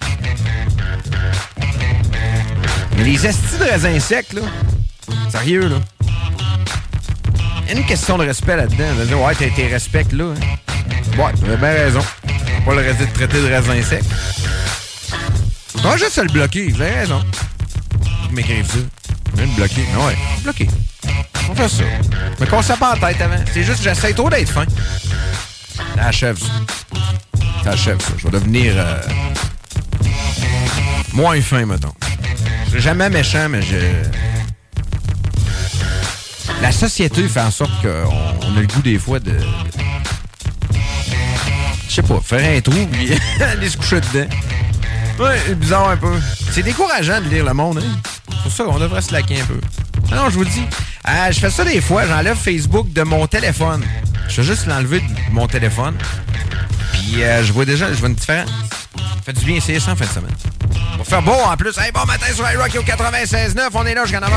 Mais 2.98 3.04
les 3.04 3.24
astis 3.26 3.58
de 3.58 3.64
raisins 3.64 3.98
secs, 4.00 4.32
là, 4.34 4.42
sérieux, 5.30 5.68
là. 5.68 5.76
Il 7.68 7.72
y 7.72 7.76
a 7.76 7.80
une 7.80 7.86
question 7.86 8.18
de 8.18 8.24
respect 8.26 8.56
là-dedans. 8.56 9.24
Ouais, 9.26 9.34
t'es, 9.34 9.66
respectes 9.68 10.12
là. 10.12 10.34
hein. 10.36 10.56
Ouais, 11.18 11.32
t'avais 11.40 11.56
bien 11.56 11.72
raison. 11.72 12.00
Pas 12.66 12.74
le 12.74 12.82
de 12.82 13.12
traiter 13.12 13.40
de 13.40 13.46
raisin 13.46 13.82
sec. 13.82 14.02
On 15.78 15.88
va 15.88 15.96
juste 15.96 16.18
le 16.18 16.28
bloquer, 16.28 16.68
vous 16.68 16.80
avez 16.82 16.94
raison. 16.94 17.24
Vous 18.28 18.34
m'écrivez 18.34 18.64
ça. 18.64 18.78
Viens 19.34 19.46
de 19.46 19.52
bloquer. 19.52 19.84
Mais 19.94 20.04
ouais, 20.04 20.16
bloquer. 20.42 20.68
On 21.48 21.54
fait 21.54 21.68
ça. 21.68 21.84
Mais 22.38 22.46
qu'on 22.46 22.60
s'en 22.60 22.76
pas 22.76 22.94
en 22.94 22.98
tête 22.98 23.20
avant. 23.20 23.42
C'est 23.52 23.62
juste 23.62 23.78
que 23.78 23.84
j'essaie 23.84 24.12
trop 24.12 24.28
d'être 24.28 24.50
fin. 24.50 24.66
Ça 25.94 26.06
achève 26.06 26.38
ça. 26.38 27.70
Achève 27.70 28.00
ça. 28.00 28.12
Je 28.18 28.24
vais 28.24 28.30
devenir 28.32 28.74
euh, 28.76 29.00
moins 31.14 31.40
fin, 31.40 31.64
mettons. 31.64 31.94
Je 32.66 32.70
serai 32.72 32.80
jamais 32.80 33.08
méchant, 33.08 33.48
mais 33.48 33.62
je. 33.62 33.76
La 36.60 36.72
société 36.72 37.26
fait 37.28 37.40
en 37.40 37.50
sorte 37.50 37.72
qu'on 37.80 38.46
on 38.48 38.56
a 38.56 38.60
le 38.60 38.66
goût 38.66 38.82
des 38.82 38.98
fois 38.98 39.18
de. 39.18 39.32
Je 41.96 42.02
sais 42.02 42.08
pas, 42.08 42.20
faire 42.20 42.58
un 42.58 42.60
trou 42.60 42.86
puis 42.92 43.10
aller 43.40 43.70
se 43.70 43.78
coucher 43.78 44.02
dedans. 44.02 44.28
Ouais, 45.18 45.54
bizarre 45.54 45.88
un 45.88 45.96
peu. 45.96 46.12
C'est 46.52 46.62
décourageant 46.62 47.22
de 47.22 47.28
lire 47.30 47.46
le 47.46 47.54
monde, 47.54 47.78
hein. 47.78 48.10
C'est 48.28 48.42
pour 48.42 48.52
ça 48.52 48.64
qu'on 48.64 48.78
devrait 48.78 49.00
se 49.00 49.14
laquer 49.14 49.40
un 49.40 49.46
peu. 49.46 49.58
Ah 50.12 50.16
non, 50.16 50.28
je 50.28 50.34
vous 50.34 50.44
dis. 50.44 50.66
Ah, 51.04 51.30
je 51.30 51.40
fais 51.40 51.48
ça 51.48 51.64
des 51.64 51.80
fois, 51.80 52.06
j'enlève 52.06 52.36
Facebook 52.36 52.92
de 52.92 53.02
mon 53.02 53.26
téléphone. 53.26 53.82
Je 54.28 54.34
fais 54.34 54.42
juste 54.42 54.66
l'enlever 54.66 55.00
de 55.00 55.32
mon 55.32 55.46
téléphone. 55.46 55.96
Puis 56.92 57.22
euh, 57.22 57.42
je 57.42 57.50
vois 57.54 57.64
déjà, 57.64 57.90
je 57.90 57.98
vois 57.98 58.10
une 58.10 58.14
différence. 58.14 58.50
Fait 59.24 59.32
du 59.32 59.46
bien 59.46 59.54
essayer 59.54 59.80
ça 59.80 59.92
en 59.92 59.96
fin 59.96 60.04
de 60.04 60.10
semaine. 60.10 60.36
On 60.92 60.98
va 60.98 61.04
faire 61.04 61.22
beau 61.22 61.32
en 61.32 61.56
plus. 61.56 61.78
Hey, 61.78 61.92
bon 61.92 62.04
matin 62.04 62.26
sur 62.34 62.44
iRock 62.50 62.76
au 62.76 62.82
96.9. 62.82 63.68
On 63.72 63.86
est 63.86 63.94
là 63.94 64.04
jusqu'en 64.04 64.22
avant. 64.22 64.36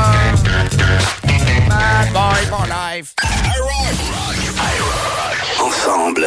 Bad 1.68 2.10
boy 2.14 2.46
for 2.48 2.66
life. 2.66 3.14
Ensemble, 5.60 6.26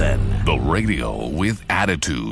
24 0.00 0.44
7. 0.44 0.44
The 0.46 0.58
radio 0.70 1.28
with 1.28 1.62
attitude. 1.68 2.29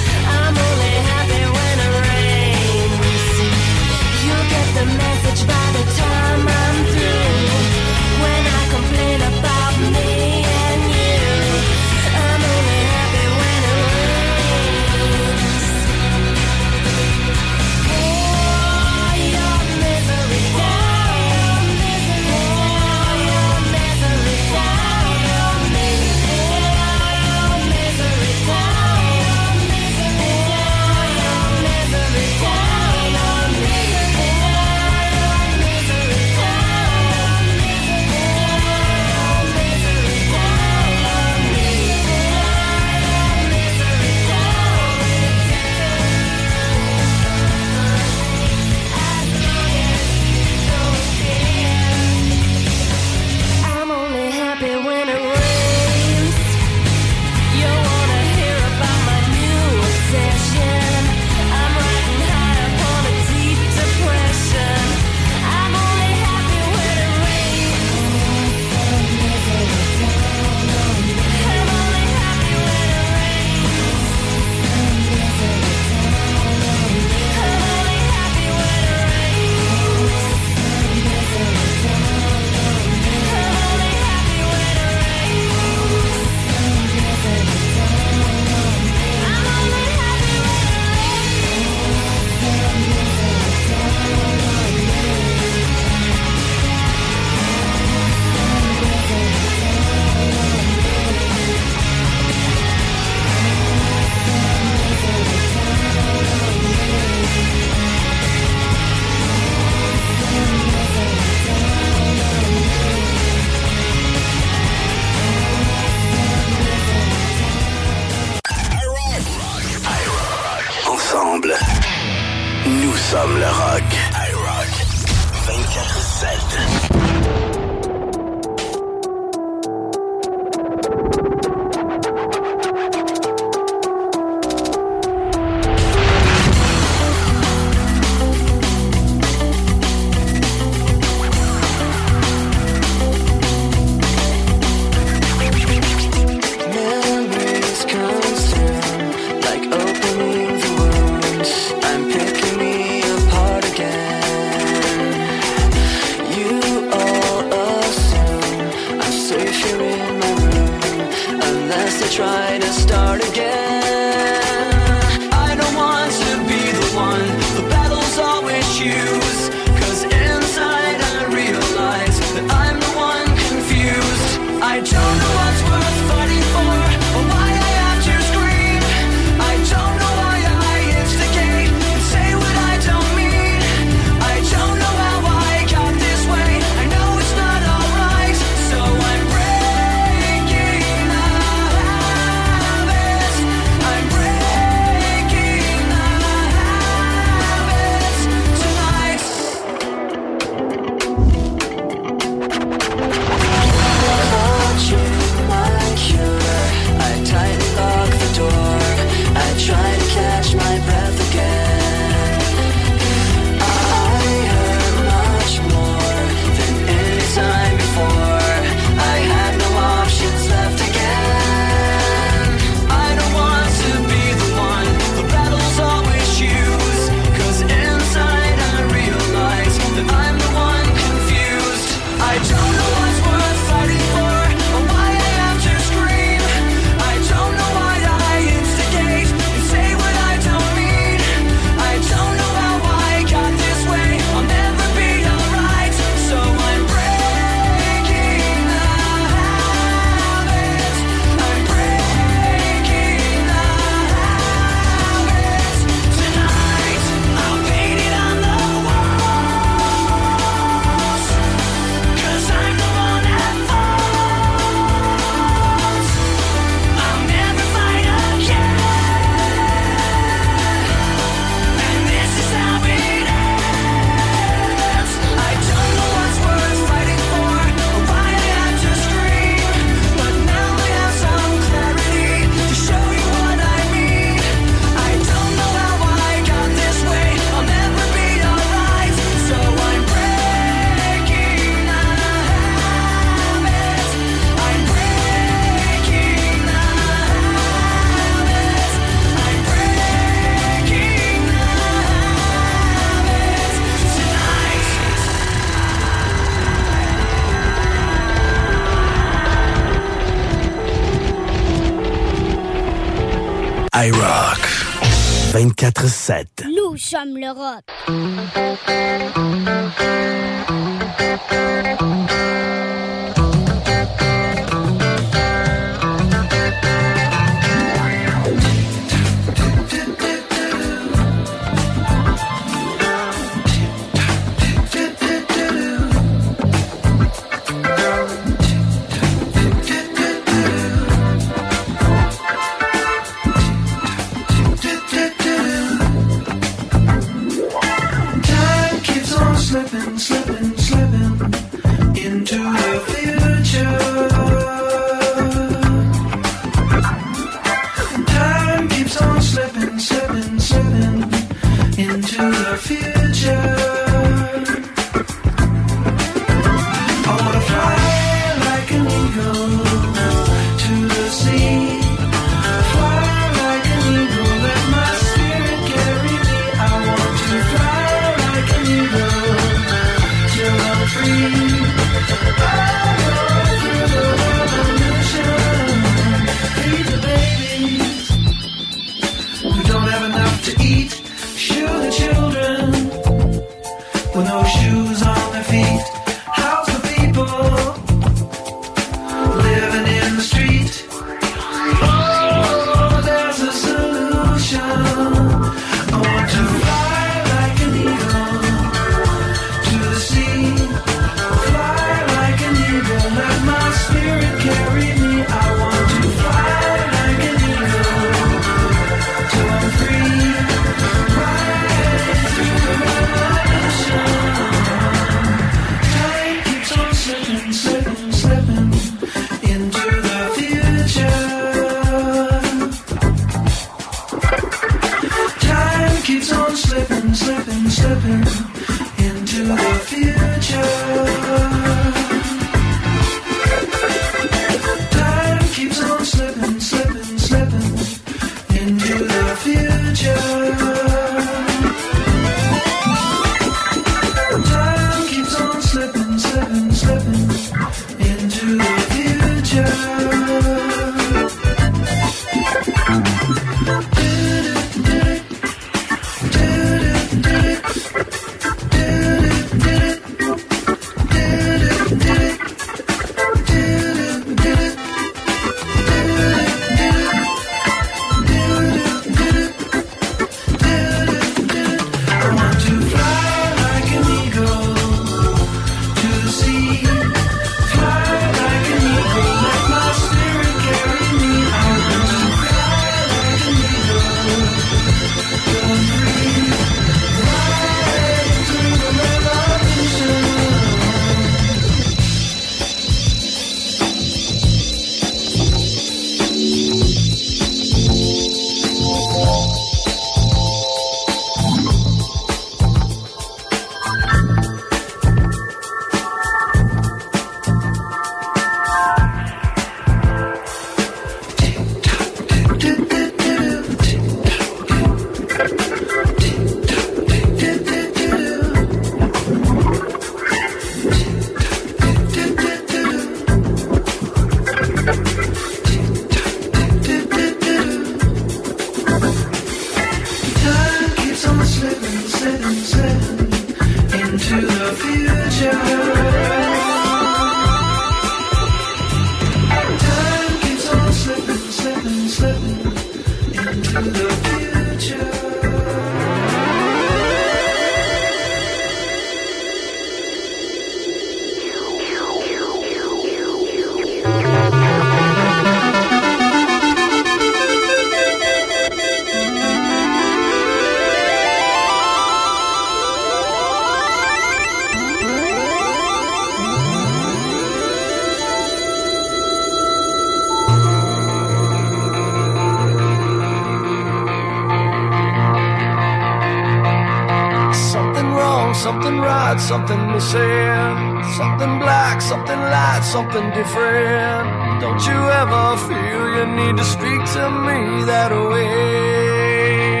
something 593.12 593.50
different. 593.50 594.48
Don't 594.80 595.02
you 595.04 595.20
ever 595.40 595.76
feel 595.86 596.22
you 596.36 596.46
need 596.60 596.76
to 596.78 596.84
speak 596.94 597.20
to 597.36 597.44
me 597.66 597.80
that 598.12 598.32
way? 598.52 600.00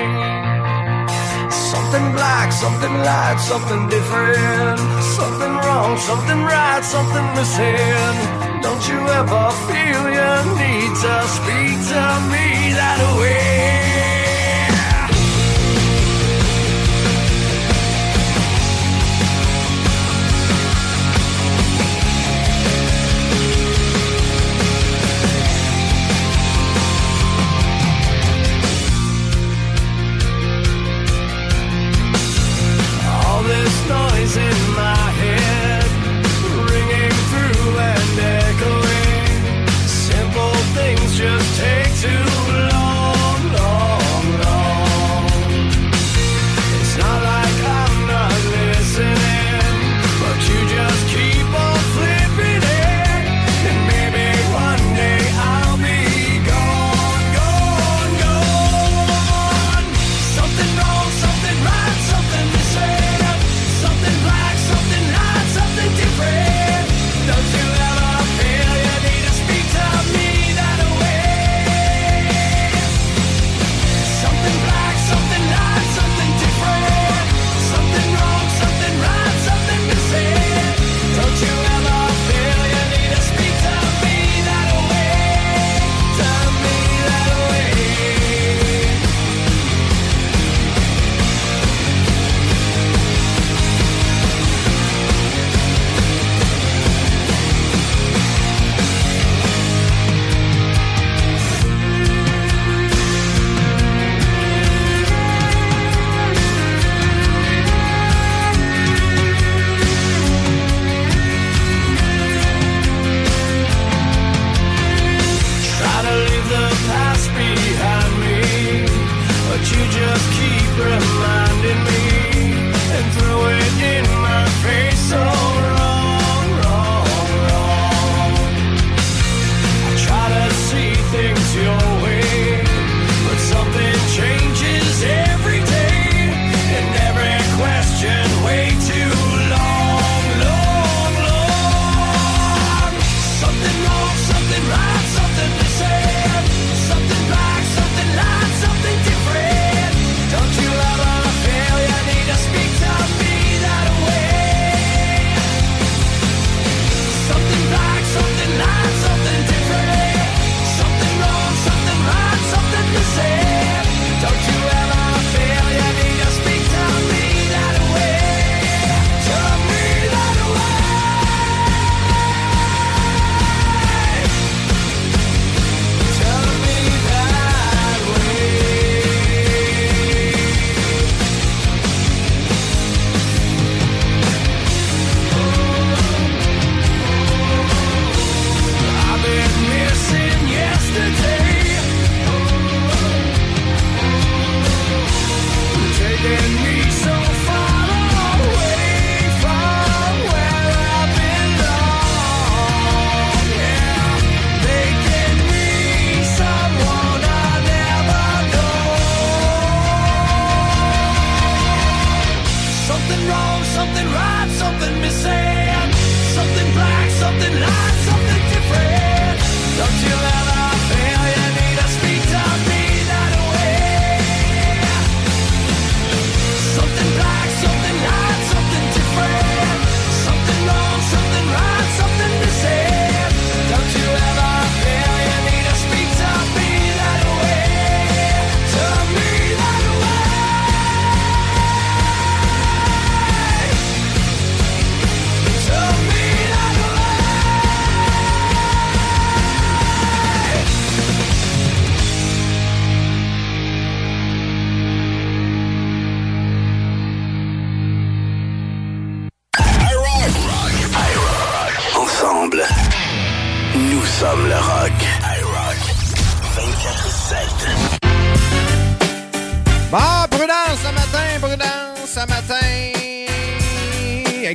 Something 1.72 2.06
black, 2.16 2.48
something 2.52 2.94
light, 3.08 3.38
something 3.38 3.82
different. 3.94 4.80
Something 5.18 5.54
wrong, 5.64 5.98
something 5.98 6.40
right, 6.54 6.82
something 6.94 7.26
missing. 7.36 8.16
Don't 8.64 8.82
you 8.90 9.00
ever 9.20 9.44
feel 9.68 10.02
you 10.18 10.32
need 10.62 10.92
to 11.04 11.14
speak 11.36 11.76
to 11.92 12.02
me 12.32 12.46
that 12.80 13.00
way? 13.20 13.41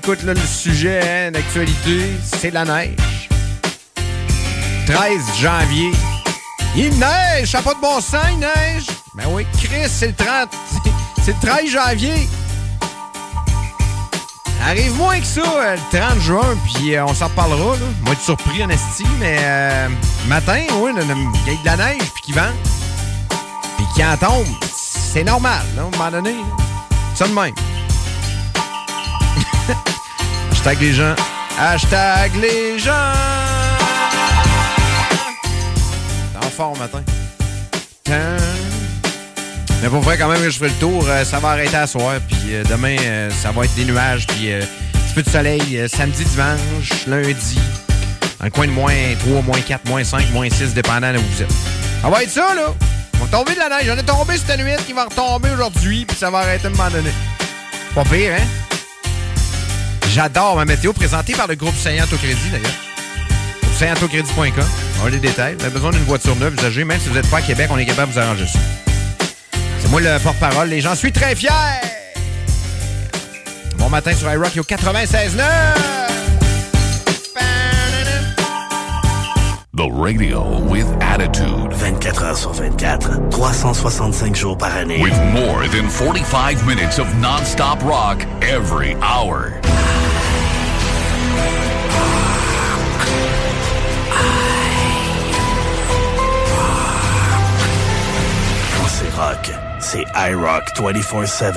écoute, 0.09 0.23
le 0.23 0.35
sujet, 0.37 1.01
hein, 1.03 1.31
d'actualité, 1.31 2.13
c'est 2.23 2.51
la 2.51 2.63
neige. 2.63 3.27
13 4.85 4.97
janvier. 5.37 5.91
Il 6.77 6.97
neige! 6.97 7.51
Ça 7.51 7.61
pas 7.61 7.73
de 7.73 7.81
bon 7.81 7.99
sens, 7.99 8.23
il 8.31 8.39
neige! 8.39 8.85
Ben 9.15 9.25
oui, 9.27 9.45
Chris, 9.61 9.89
c'est 9.89 10.07
le 10.07 10.13
30. 10.13 10.49
C'est 11.25 11.33
le 11.33 11.41
13 11.41 11.69
janvier. 11.71 12.29
Arrive 14.65 14.95
moins 14.95 15.19
que 15.19 15.25
ça, 15.25 15.41
euh, 15.41 15.75
le 15.75 15.99
30 15.99 16.19
juin, 16.21 16.57
puis 16.63 16.95
euh, 16.95 17.05
on 17.05 17.13
s'en 17.13 17.27
reparlera. 17.27 17.75
Là. 17.75 17.85
Moi, 18.03 18.13
être 18.13 18.21
surpris, 18.21 18.63
en 18.63 18.67
mais 19.19 19.37
euh, 19.41 19.89
matin, 20.29 20.61
oui, 20.81 20.91
il 20.95 21.53
y 21.53 21.57
a 21.57 21.59
de 21.59 21.65
la 21.65 21.75
neige, 21.75 22.11
puis 22.13 22.23
qui 22.23 22.31
vente, 22.31 22.53
puis 23.75 23.85
qui 23.93 24.05
en 24.05 24.15
tombe. 24.15 24.47
C'est 24.73 25.25
normal, 25.25 25.65
là, 25.75 25.81
à 25.81 25.85
un 25.85 25.89
moment 25.89 26.11
donné. 26.11 26.31
Là. 26.31 26.63
Ça 27.13 27.27
de 27.27 27.33
même. 27.33 27.53
Hashtag 30.67 30.81
les 30.81 30.93
gens. 30.93 31.15
Hashtag 31.57 32.31
les 32.41 32.77
gens. 32.77 32.91
En 36.35 36.49
forme 36.49 36.77
matin. 36.77 37.01
Tan. 38.03 38.13
Mais 39.81 39.87
pour 39.87 40.01
vrai, 40.01 40.17
quand 40.17 40.27
même, 40.27 40.43
je 40.43 40.59
fais 40.59 40.67
le 40.67 40.73
tour, 40.73 41.05
euh, 41.07 41.23
ça 41.23 41.39
va 41.39 41.51
arrêter 41.51 41.77
à 41.77 41.87
soir. 41.87 42.15
Puis 42.27 42.37
euh, 42.51 42.65
demain, 42.69 42.97
euh, 42.99 43.29
ça 43.41 43.51
va 43.51 43.63
être 43.63 43.75
des 43.75 43.85
nuages. 43.85 44.27
Puis 44.27 44.51
un 44.51 44.59
petit 44.59 45.13
peu 45.15 45.23
de 45.23 45.29
soleil. 45.29 45.87
samedi, 45.87 46.25
dimanche, 46.25 47.07
lundi. 47.07 47.59
Dans 48.39 48.45
le 48.45 48.51
coin 48.51 48.67
de 48.67 48.73
moins 48.73 48.93
3, 49.25 49.41
moins 49.43 49.61
4, 49.61 49.87
moins 49.87 50.03
5, 50.03 50.33
moins 50.33 50.49
6, 50.49 50.73
dépendant 50.73 51.13
de 51.13 51.17
où 51.17 51.21
vous 51.21 51.43
êtes. 51.43 51.51
Ça 52.01 52.09
va 52.09 52.23
être 52.23 52.31
ça, 52.31 52.53
là. 52.53 52.73
On 53.21 53.23
va 53.23 53.37
tomber 53.37 53.53
de 53.53 53.59
la 53.59 53.69
neige. 53.69 53.85
J'en 53.85 53.97
ai 53.97 54.03
tombé 54.03 54.37
cette 54.37 54.59
nuit 54.59 54.75
qui 54.85 54.91
va 54.91 55.05
retomber 55.05 55.49
aujourd'hui. 55.51 56.03
Puis 56.03 56.17
ça 56.17 56.29
va 56.29 56.39
arrêter 56.39 56.65
à 56.65 56.71
un 56.71 56.73
moment 56.73 56.89
donné. 56.89 57.11
Pas 57.95 58.03
pire, 58.03 58.33
hein? 58.37 58.66
J'adore 60.17 60.55
ma 60.55 60.65
météo 60.65 60.93
présentée 60.93 61.33
par 61.33 61.45
le 61.45 61.53
groupe 61.53 61.75
Saillant 61.75 62.05
au 62.11 62.15
crédit, 62.15 62.49
d'ailleurs. 62.51 62.71
On 65.03 65.05
a 65.05 65.09
les 65.11 65.19
détails. 65.19 65.53
Vous 65.53 65.65
avez 65.65 65.71
besoin 65.71 65.91
d'une 65.91 66.05
voiture 66.05 66.35
neuve 66.37 66.55
usagée. 66.55 66.83
Même 66.83 66.99
si 66.99 67.07
vous 67.07 67.13
n'êtes 67.13 67.29
pas 67.29 67.37
à 67.37 67.41
Québec, 67.43 67.67
on 67.69 67.77
est 67.77 67.85
capable 67.85 68.07
de 68.07 68.13
vous 68.13 68.19
arranger 68.19 68.47
ça. 68.47 68.57
C'est 69.79 69.91
moi 69.91 70.01
le 70.01 70.17
porte-parole 70.17 70.73
et 70.73 70.81
j'en 70.81 70.95
suis 70.95 71.11
très 71.11 71.35
fier. 71.35 71.51
Bon 73.77 73.89
matin 73.89 74.11
sur 74.15 74.27
iRock, 74.31 74.55
il 74.55 74.57
y 74.57 74.59
a 74.59 74.63
96.9. 74.63 75.43
The 79.75 79.87
radio 79.91 80.59
with 80.67 80.87
attitude. 80.99 81.71
24 81.73 82.23
heures 82.23 82.37
sur 82.37 82.53
24, 82.53 83.29
365 83.29 84.35
jours 84.35 84.57
par 84.57 84.75
année. 84.75 84.99
With 84.99 85.13
more 85.31 85.67
than 85.69 85.87
45 85.87 86.65
minutes 86.65 86.97
of 86.97 87.05
non-stop 87.21 87.83
rock 87.83 88.25
every 88.41 88.95
hour. 88.95 89.53
C'est 99.89 100.03
iRock 100.15 100.65
24-7. 100.75 101.55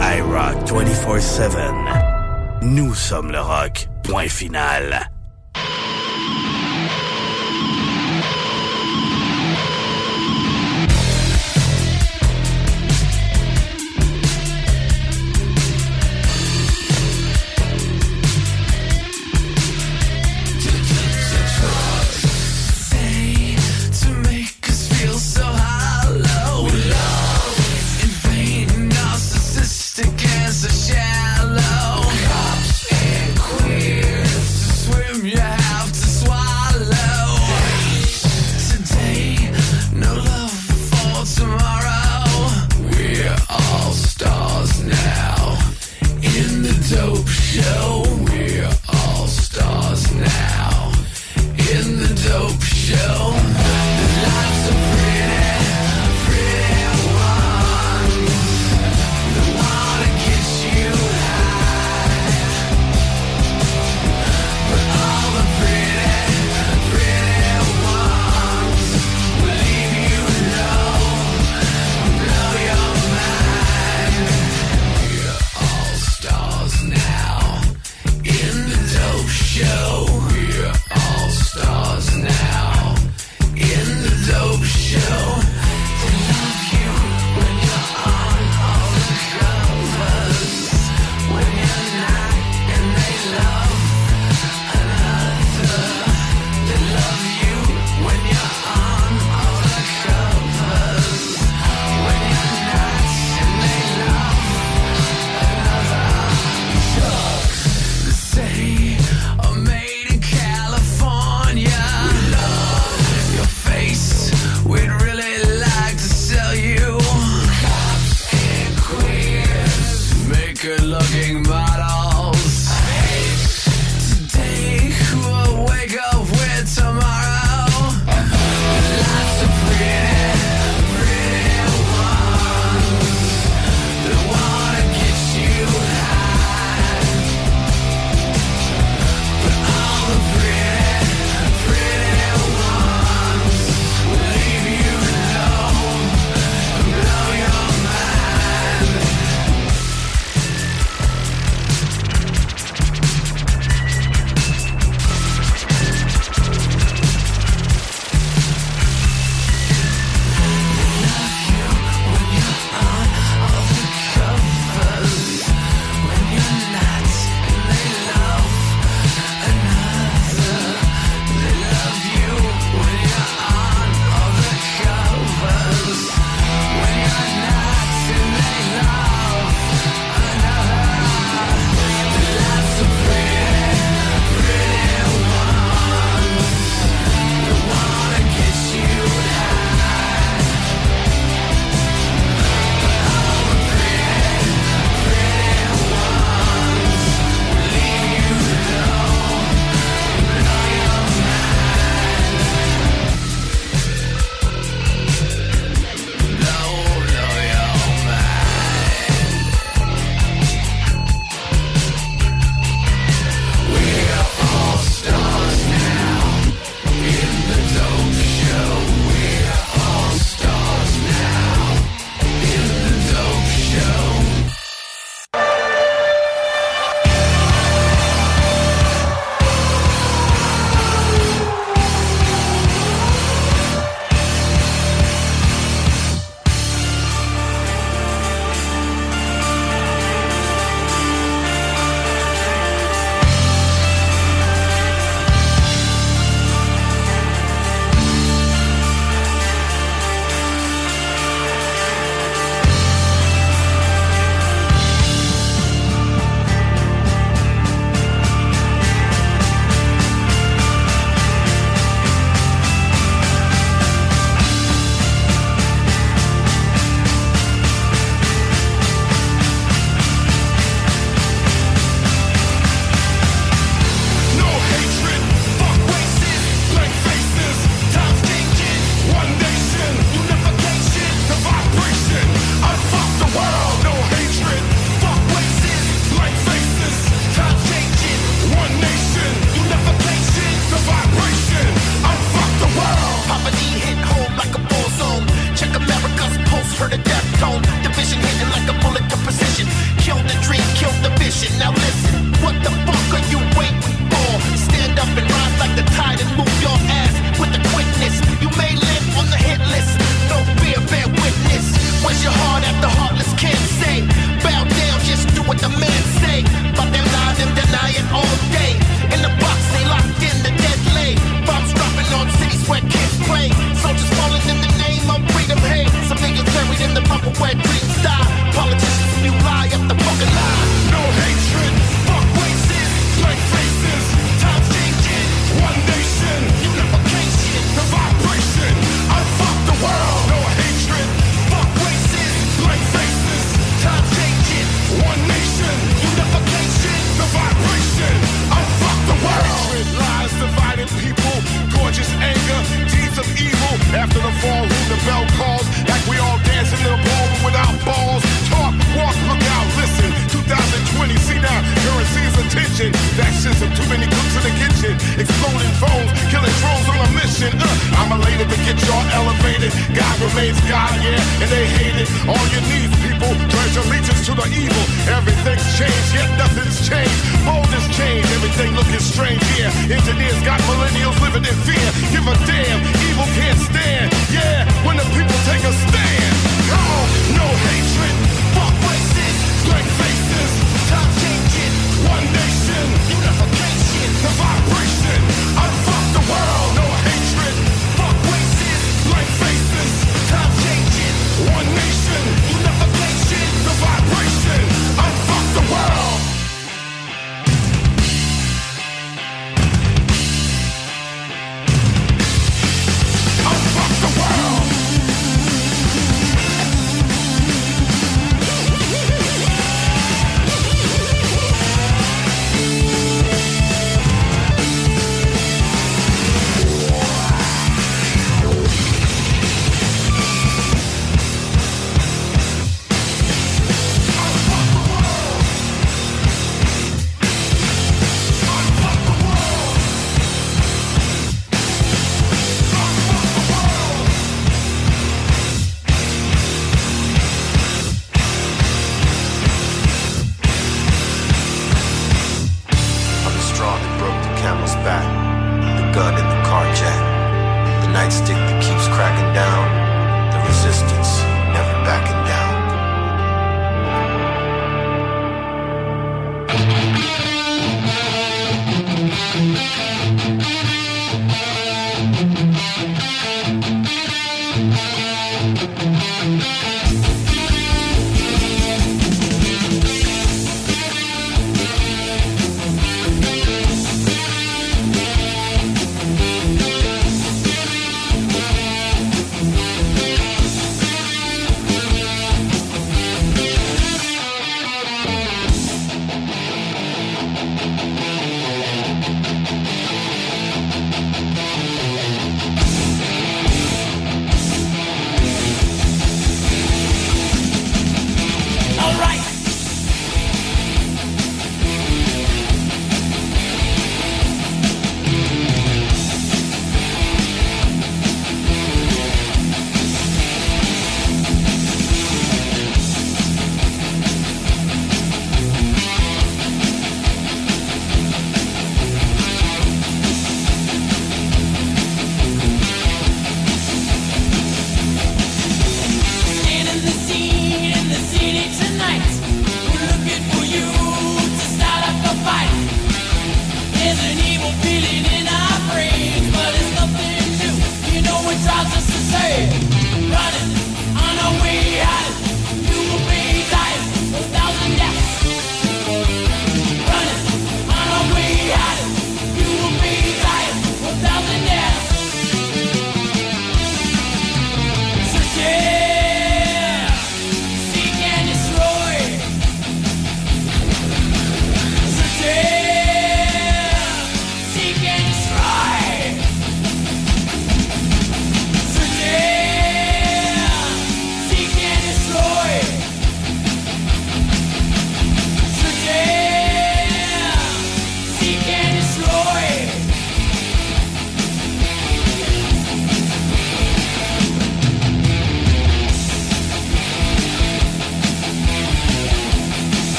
iRock 0.00 0.56
24-7. 0.66 1.50
Nous 2.62 2.94
sommes 2.94 3.30
le 3.30 3.40
rock. 3.40 3.88
Point 4.02 4.28
final. 4.28 5.08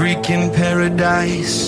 Freaking 0.00 0.48
paradise. 0.54 1.59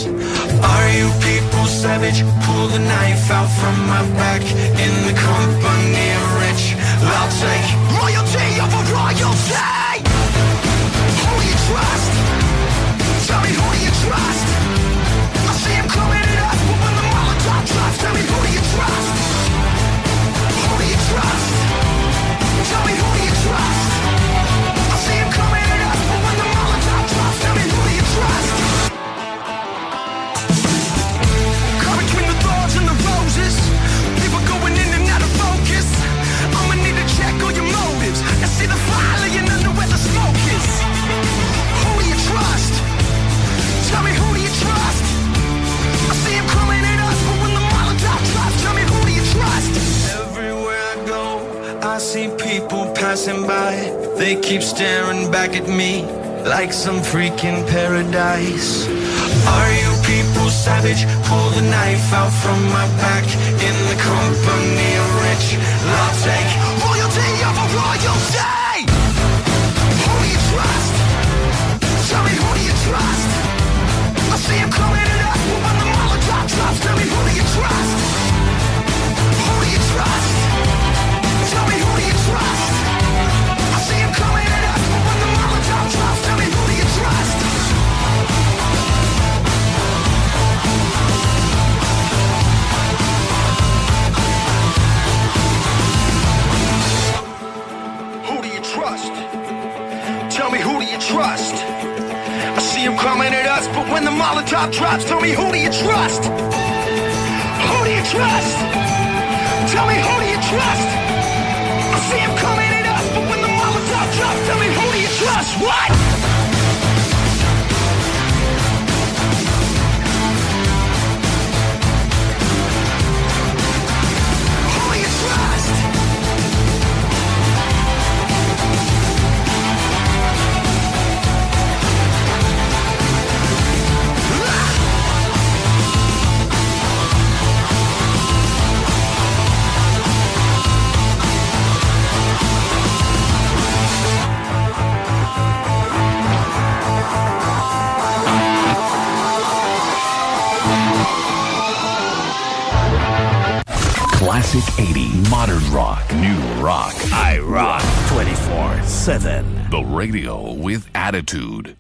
Attitude. 161.14 161.76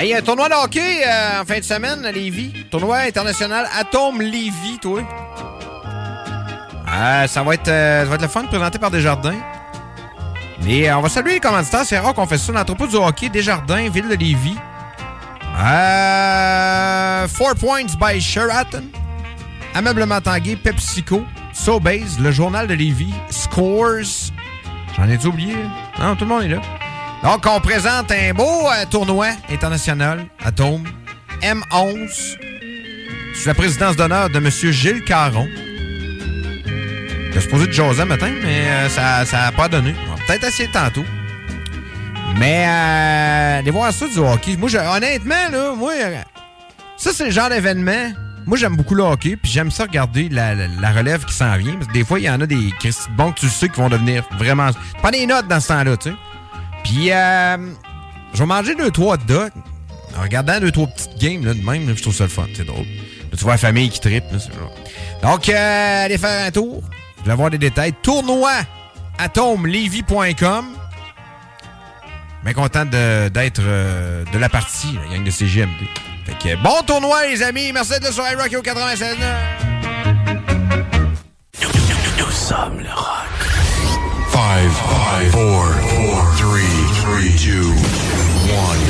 Il 0.00 0.08
y 0.08 0.14
a 0.14 0.18
un 0.18 0.22
tournoi 0.22 0.48
de 0.48 0.54
hockey 0.54 1.06
euh, 1.06 1.42
en 1.42 1.44
fin 1.44 1.58
de 1.58 1.64
semaine 1.64 2.04
à 2.04 2.10
Lévis. 2.10 2.52
Tournoi 2.70 2.98
international 2.98 3.68
Atome 3.78 4.20
Lévis, 4.20 4.78
toi. 4.80 5.00
Euh, 6.92 7.26
ça, 7.26 7.42
va 7.42 7.54
être, 7.54 7.68
euh, 7.68 8.02
ça 8.02 8.08
va 8.08 8.16
être 8.16 8.22
le 8.22 8.28
fun 8.28 8.44
présenté 8.44 8.78
par 8.78 8.90
Desjardins. 8.90 9.38
Mais 10.62 10.88
euh, 10.88 10.98
on 10.98 11.00
va 11.00 11.08
saluer 11.08 11.34
les 11.34 11.40
commanditaires. 11.40 11.84
C'est 11.84 11.98
rare 11.98 12.14
qu'on 12.14 12.26
fait 12.26 12.38
ça. 12.38 12.52
L'entrepôt 12.52 12.86
du 12.86 12.96
hockey, 12.96 13.28
Desjardins, 13.28 13.88
Ville 13.88 14.08
de 14.08 14.14
Lévis. 14.14 14.56
Four 17.28 17.54
Points 17.54 17.96
by 18.00 18.20
Sheraton. 18.20 18.84
Ameublement 19.74 20.20
Tanguay, 20.20 20.56
PepsiCo, 20.56 21.24
Sobase, 21.52 22.18
le 22.20 22.30
journal 22.30 22.66
de 22.66 22.74
Lévis, 22.74 23.14
Scores. 23.30 24.32
J'en 24.96 25.08
ai 25.08 25.24
oublié. 25.26 25.56
Non, 25.98 26.14
tout 26.14 26.24
le 26.24 26.30
monde 26.30 26.42
est 26.42 26.48
là. 26.48 26.60
Donc, 27.22 27.46
on 27.46 27.60
présente 27.60 28.10
un 28.10 28.34
beau 28.34 28.66
euh, 28.68 28.84
tournoi 28.90 29.28
international, 29.48 30.26
Atome, 30.44 30.84
M11, 31.40 32.36
sous 33.34 33.46
la 33.48 33.54
présidence 33.54 33.94
d'honneur 33.96 34.28
de 34.28 34.38
M. 34.38 34.50
Gilles 34.50 35.04
Caron. 35.04 35.46
A 37.34 37.40
supposé 37.40 37.66
de 37.66 38.00
un 38.00 38.04
matin, 38.04 38.30
mais 38.42 38.66
euh, 38.66 38.88
ça 38.88 39.24
n'a 39.32 39.52
pas 39.52 39.68
donné. 39.68 39.94
On 40.06 40.14
va 40.16 40.22
peut-être 40.26 40.44
essayer 40.48 40.68
tantôt. 40.70 41.04
Mais, 42.38 42.66
euh, 42.66 43.58
allez 43.60 43.70
voir 43.70 43.92
ça 43.92 44.06
du 44.08 44.18
hockey. 44.18 44.56
Moi, 44.56 44.68
je- 44.68 44.78
honnêtement, 44.78 45.48
là, 45.50 45.74
moi, 45.76 45.92
euh, 45.96 46.20
ça, 46.96 47.12
c'est 47.14 47.26
le 47.26 47.30
genre 47.30 47.48
d'événement. 47.50 48.12
Moi, 48.46 48.58
j'aime 48.58 48.74
beaucoup 48.74 48.96
le 48.96 49.04
hockey, 49.04 49.36
puis 49.36 49.50
j'aime 49.50 49.70
ça 49.70 49.84
regarder 49.84 50.28
la, 50.28 50.54
relève 50.90 51.24
qui 51.24 51.34
s'en 51.34 51.56
vient. 51.56 51.74
Parce 51.74 51.86
que 51.86 51.92
des 51.92 52.04
fois, 52.04 52.18
il 52.18 52.24
y 52.24 52.30
en 52.30 52.40
a 52.40 52.46
des 52.46 52.72
bons 53.16 53.30
que 53.30 53.40
tu 53.40 53.48
sais 53.48 53.68
qui 53.68 53.80
vont 53.80 53.88
devenir 53.88 54.24
vraiment. 54.38 54.70
Pas 55.00 55.12
des 55.12 55.24
notes 55.24 55.46
dans 55.46 55.60
ce 55.60 55.68
temps-là, 55.68 55.96
tu 55.96 56.10
sais. 56.10 56.16
Puis, 56.84 57.10
euh, 57.12 57.56
je 58.34 58.38
vais 58.38 58.46
manger 58.46 58.74
deux, 58.74 58.90
trois 58.90 59.16
dogs 59.16 59.50
en 60.18 60.22
regardant 60.22 60.60
deux, 60.60 60.70
trois 60.70 60.86
petites 60.88 61.18
games, 61.18 61.44
là, 61.44 61.54
de 61.54 61.62
même. 61.64 61.94
je 61.96 62.02
trouve 62.02 62.14
ça 62.14 62.24
le 62.24 62.30
fun. 62.30 62.46
C'est 62.54 62.66
drôle. 62.66 62.84
Là, 62.84 63.36
tu 63.38 63.44
vois 63.44 63.52
la 63.52 63.58
famille 63.58 63.88
qui 63.90 64.00
tripe. 64.00 64.24
C'est. 64.38 64.50
Donc, 65.26 65.48
euh, 65.48 66.04
allez 66.04 66.18
faire 66.18 66.46
un 66.46 66.50
tour. 66.50 66.82
Vous 66.82 67.22
voulez 67.22 67.32
avoir 67.32 67.50
des 67.50 67.58
détails. 67.58 67.92
Tournoi 68.02 68.50
atomelevy.com. 69.18 70.66
Bien 72.44 72.52
content 72.54 72.84
de- 72.84 73.28
d'être 73.28 73.60
euh, 73.62 74.24
de 74.32 74.38
la 74.38 74.48
partie, 74.48 74.98
la 75.08 75.14
gang 75.16 75.24
de 75.24 75.30
CGMD. 75.30 75.70
Fait 76.26 76.34
que 76.56 76.56
bon 76.62 76.82
tournoi, 76.86 77.26
les 77.28 77.42
amis. 77.42 77.72
Merci 77.72 77.90
d'être 77.92 78.04
là 78.04 78.12
sur 78.12 78.24
iRock 78.28 78.52
au 78.58 78.62
96. 78.62 79.16
Nous 82.18 82.30
sommes 82.30 82.80
le 82.80 82.90
rock. 82.90 83.61
Five, 84.32 84.72
five, 84.72 85.30
four, 85.32 85.72
four, 85.72 86.32
three, 86.36 86.86
three, 87.02 87.36
two, 87.36 87.70
one. 88.50 88.80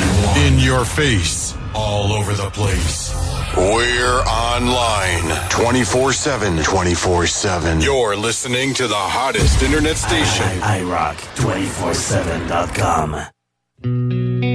In 0.45 0.57
your 0.57 0.85
face, 0.85 1.53
all 1.75 2.13
over 2.13 2.33
the 2.33 2.49
place. 2.49 3.13
We're 3.55 4.21
online 4.21 5.29
24 5.49 6.13
7. 6.13 6.63
24 6.63 7.27
7. 7.27 7.81
You're 7.81 8.15
listening 8.15 8.73
to 8.75 8.87
the 8.87 8.95
hottest 8.95 9.61
internet 9.61 9.97
station. 9.97 10.45
I, 10.63 10.77
I, 10.77 10.79
I 10.79 10.83
rock 10.83 11.17
24 11.35 11.91
7.com. 11.91 14.52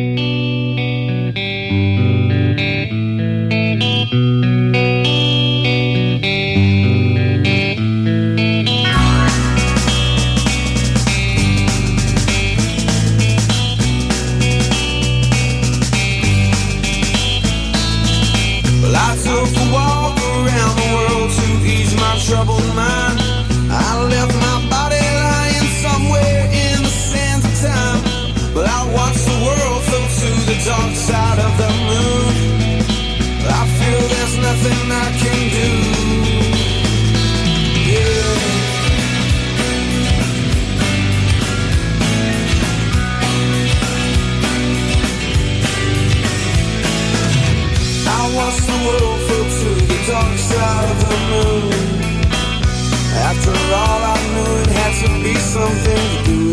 something 55.48 55.96
to 55.96 56.24
do. 56.26 56.47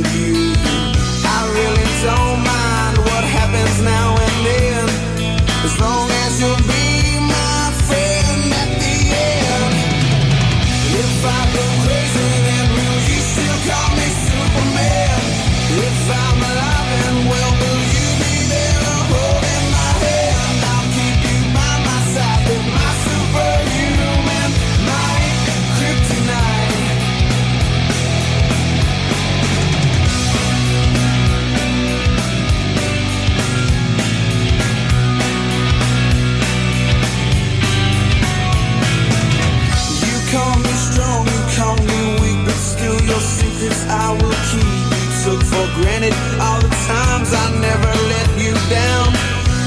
granted 45.81 46.13
all 46.39 46.59
the 46.59 46.71
times 46.87 47.33
I 47.33 47.45
never 47.59 47.91
let 48.11 48.29
you 48.39 48.53
down. 48.71 49.11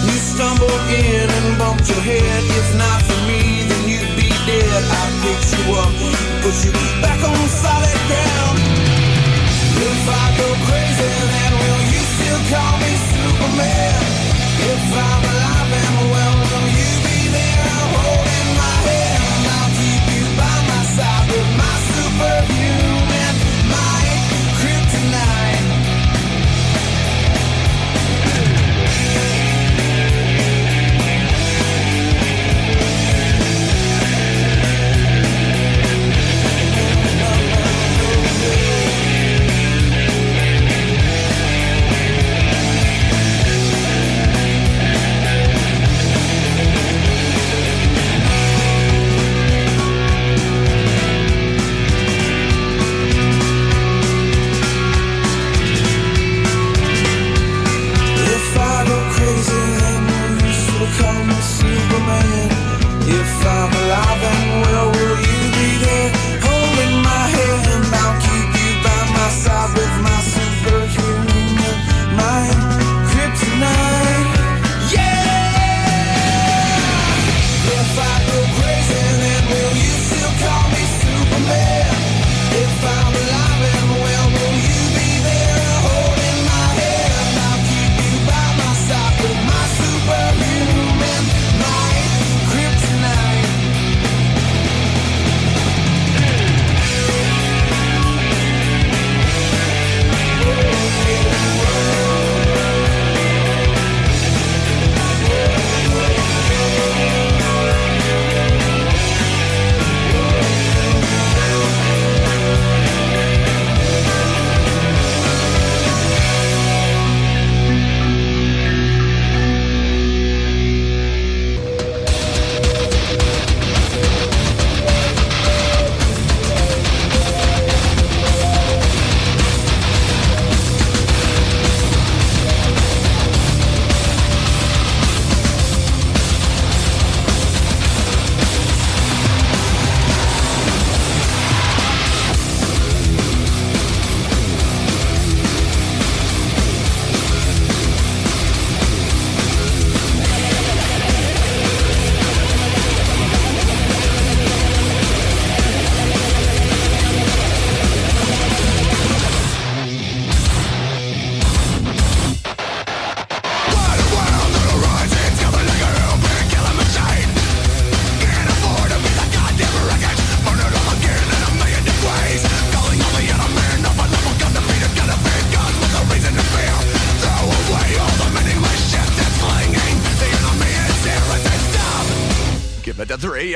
You 0.08 0.16
stumbled 0.16 0.84
in 0.88 1.28
and 1.28 1.58
bumped 1.58 1.88
your 1.88 2.00
head. 2.00 2.40
If 2.60 2.68
not 2.76 3.00
for 3.04 3.20
me, 3.28 3.68
then 3.68 3.82
you'd 3.88 4.14
be 4.16 4.28
dead. 4.48 4.82
I 5.00 5.04
picked 5.24 5.52
you 5.52 5.64
up, 5.76 5.92
put 6.42 6.56
you 6.64 6.72
back 7.04 7.20
on 7.20 7.36
solid 7.48 8.00
ground. 8.08 8.58
If 9.76 10.02
I 10.08 10.24
go 10.40 10.48
crazy, 10.68 11.12
then 11.34 11.52
will 11.60 11.82
you 11.92 12.02
still 12.16 12.40
call 12.52 12.74
me 12.80 12.92
Superman? 13.12 14.00
If 14.72 14.84
I'm 14.96 15.22
alive 15.32 15.72
and 15.76 16.10
well. 16.12 16.47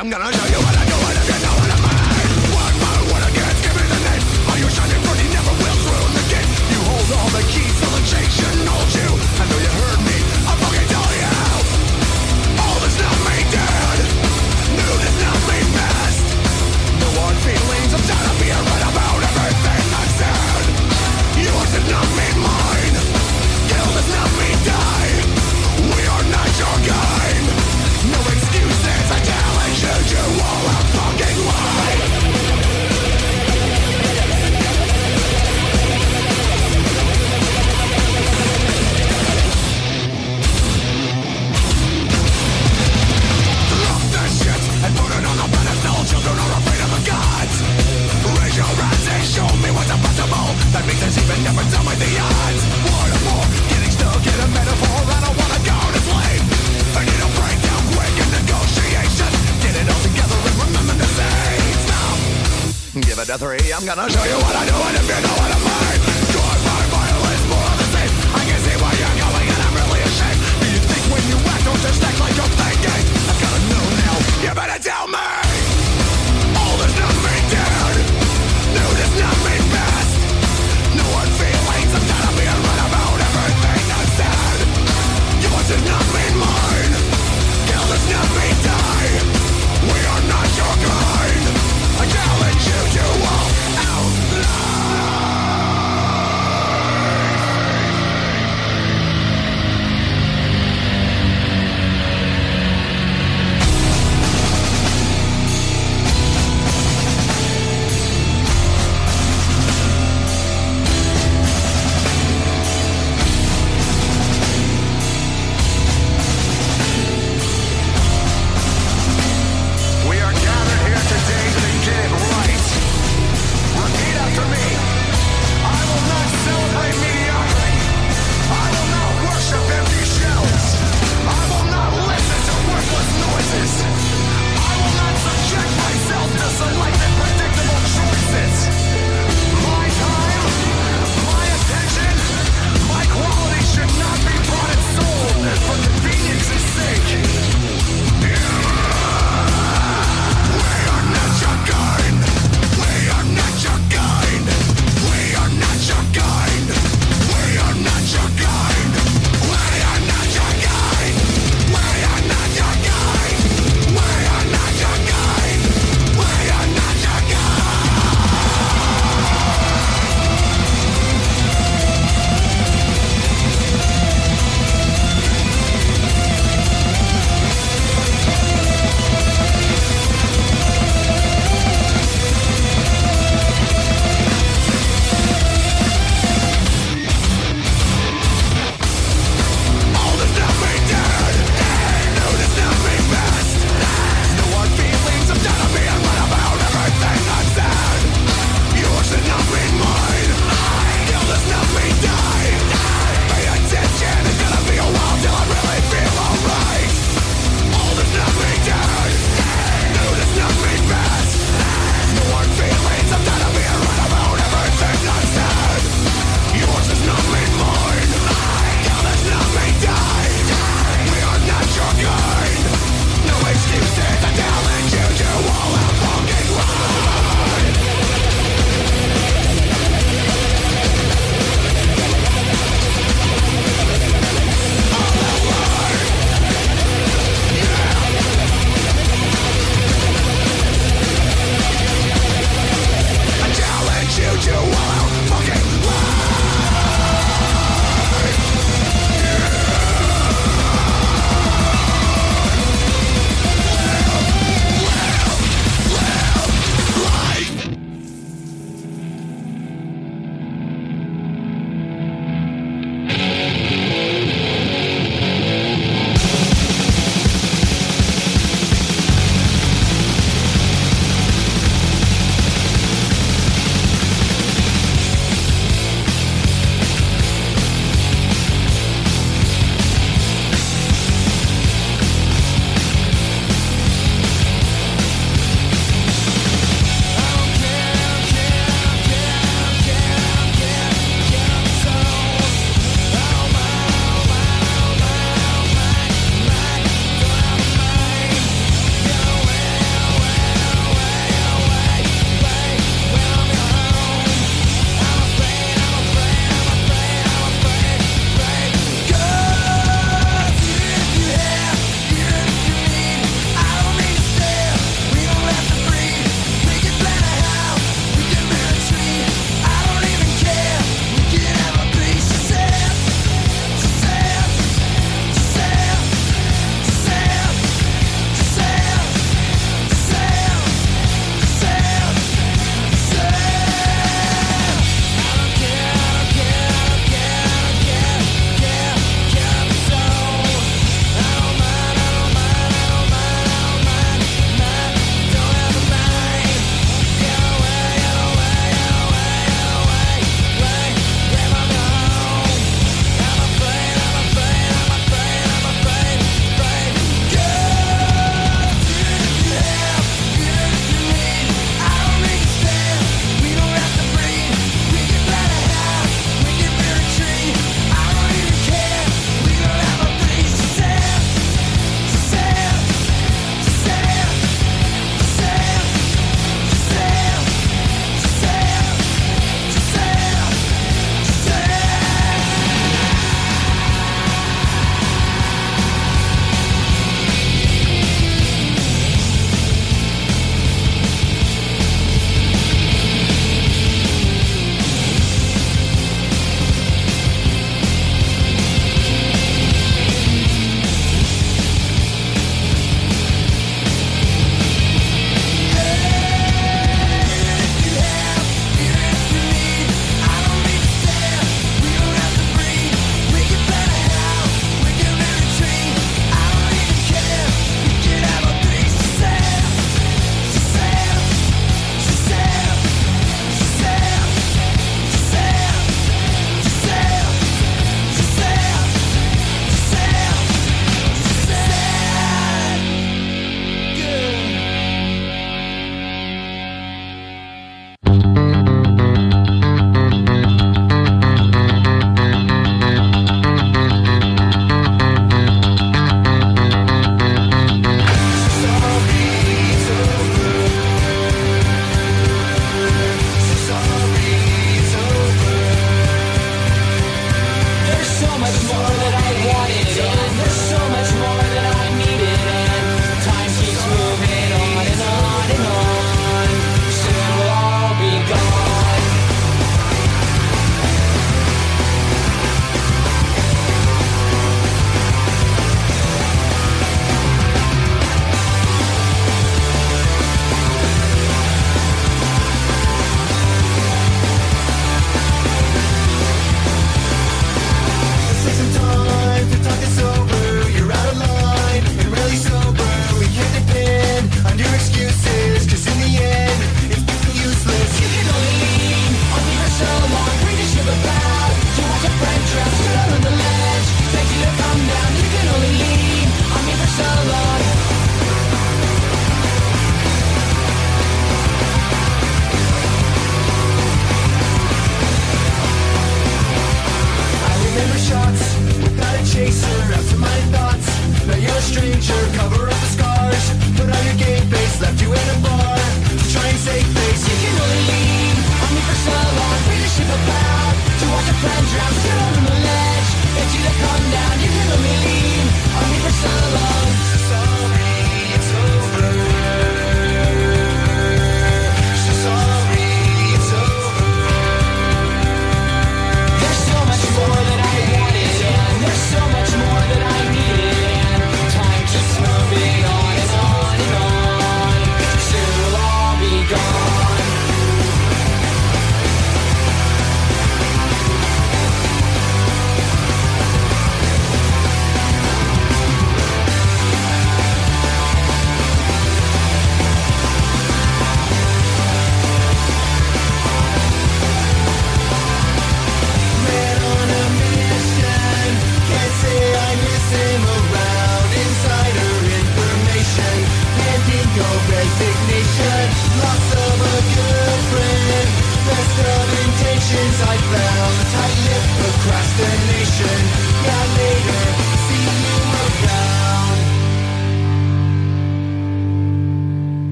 I'm 0.00 0.08
gonna 0.08 0.39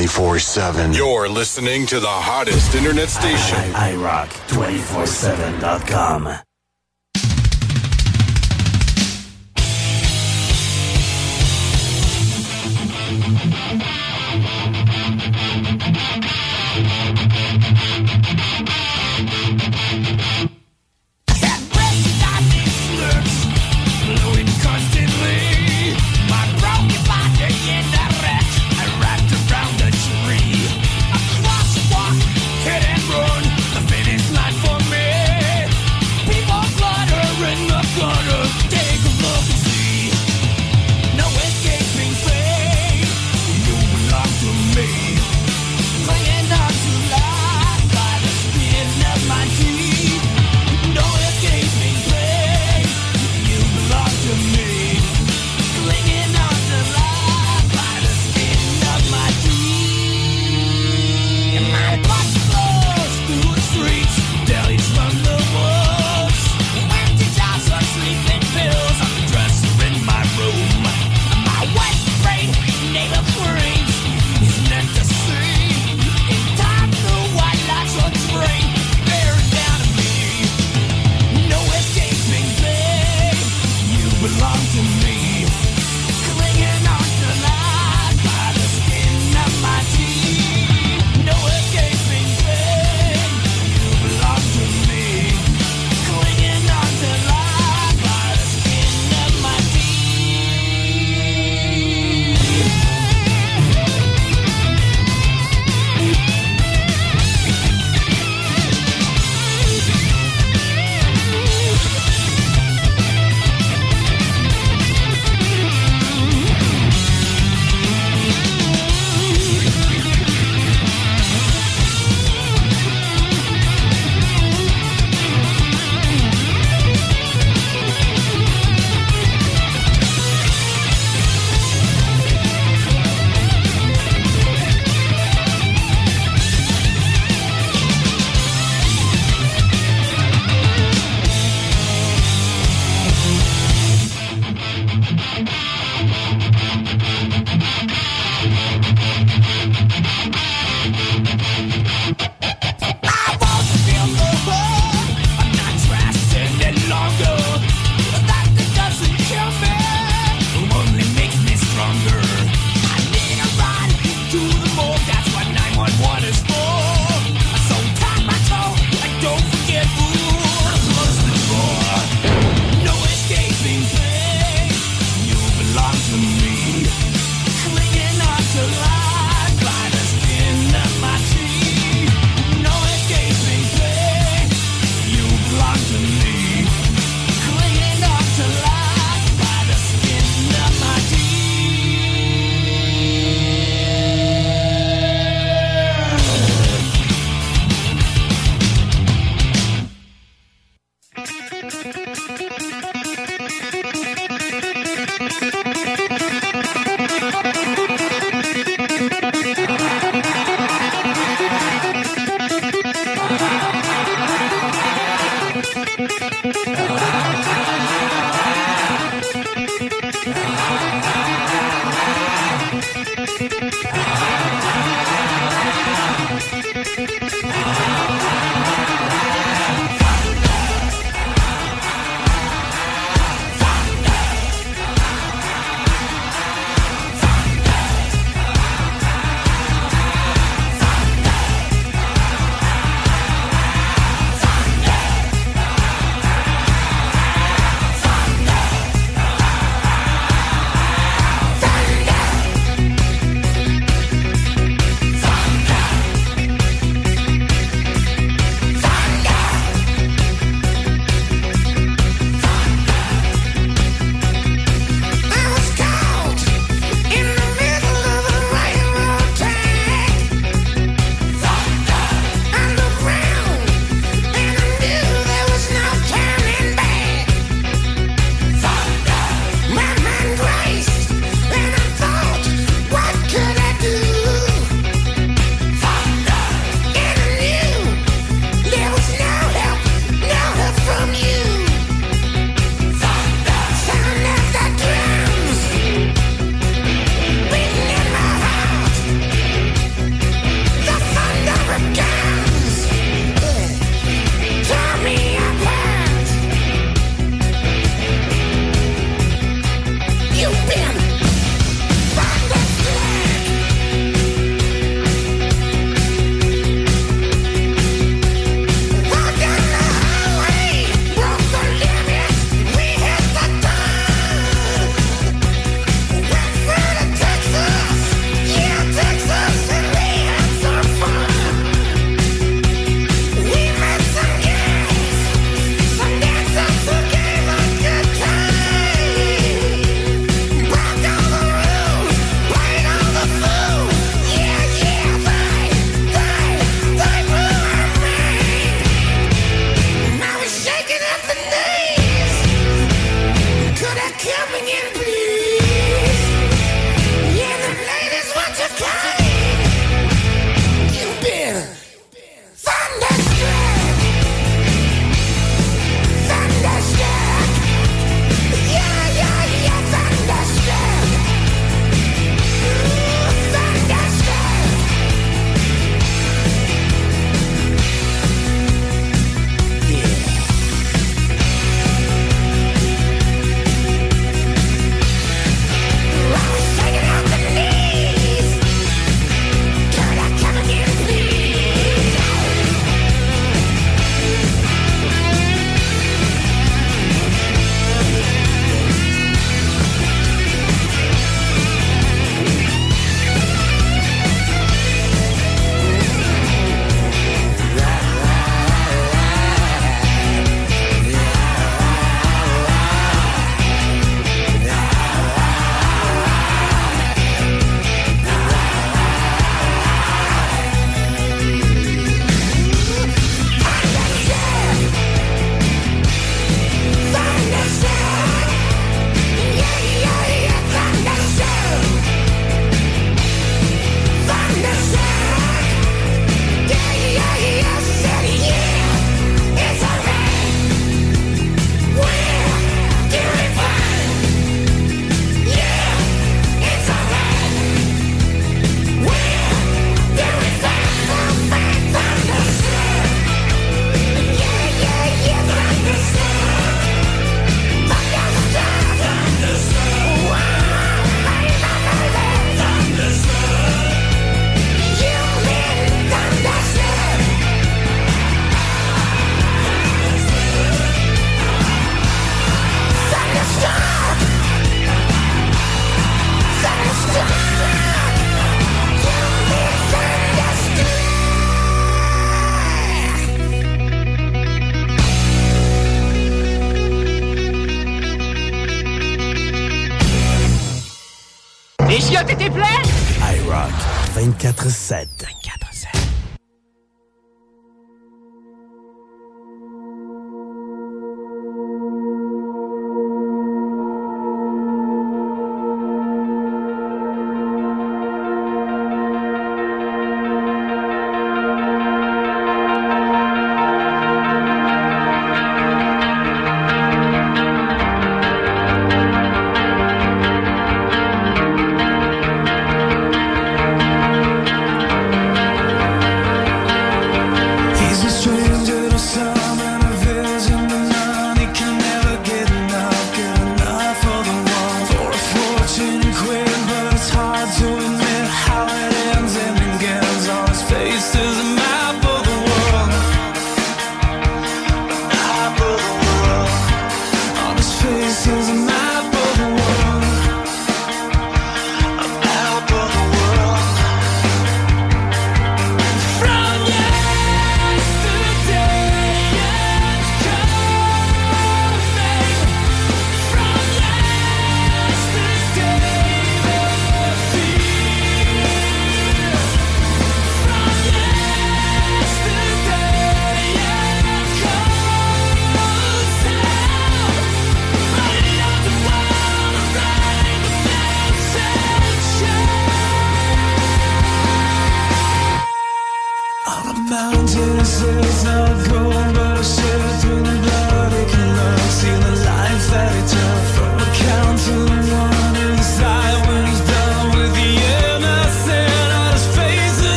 24 0.00 0.38
7. 0.38 0.92
You're 0.94 1.28
listening 1.28 1.84
to 1.84 2.00
the 2.00 2.08
hottest 2.08 2.74
internet 2.74 3.10
station. 3.10 3.58
I, 3.58 3.90
I, 3.90 3.92
I 3.92 3.96
rock 3.96 4.30
24 4.48 5.02
7.com. 5.02 6.49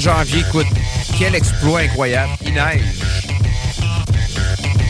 janvier. 0.00 0.40
Écoute, 0.40 0.66
quel 1.18 1.34
exploit 1.34 1.80
incroyable. 1.80 2.32
Il 2.44 2.54
neige. 2.54 2.80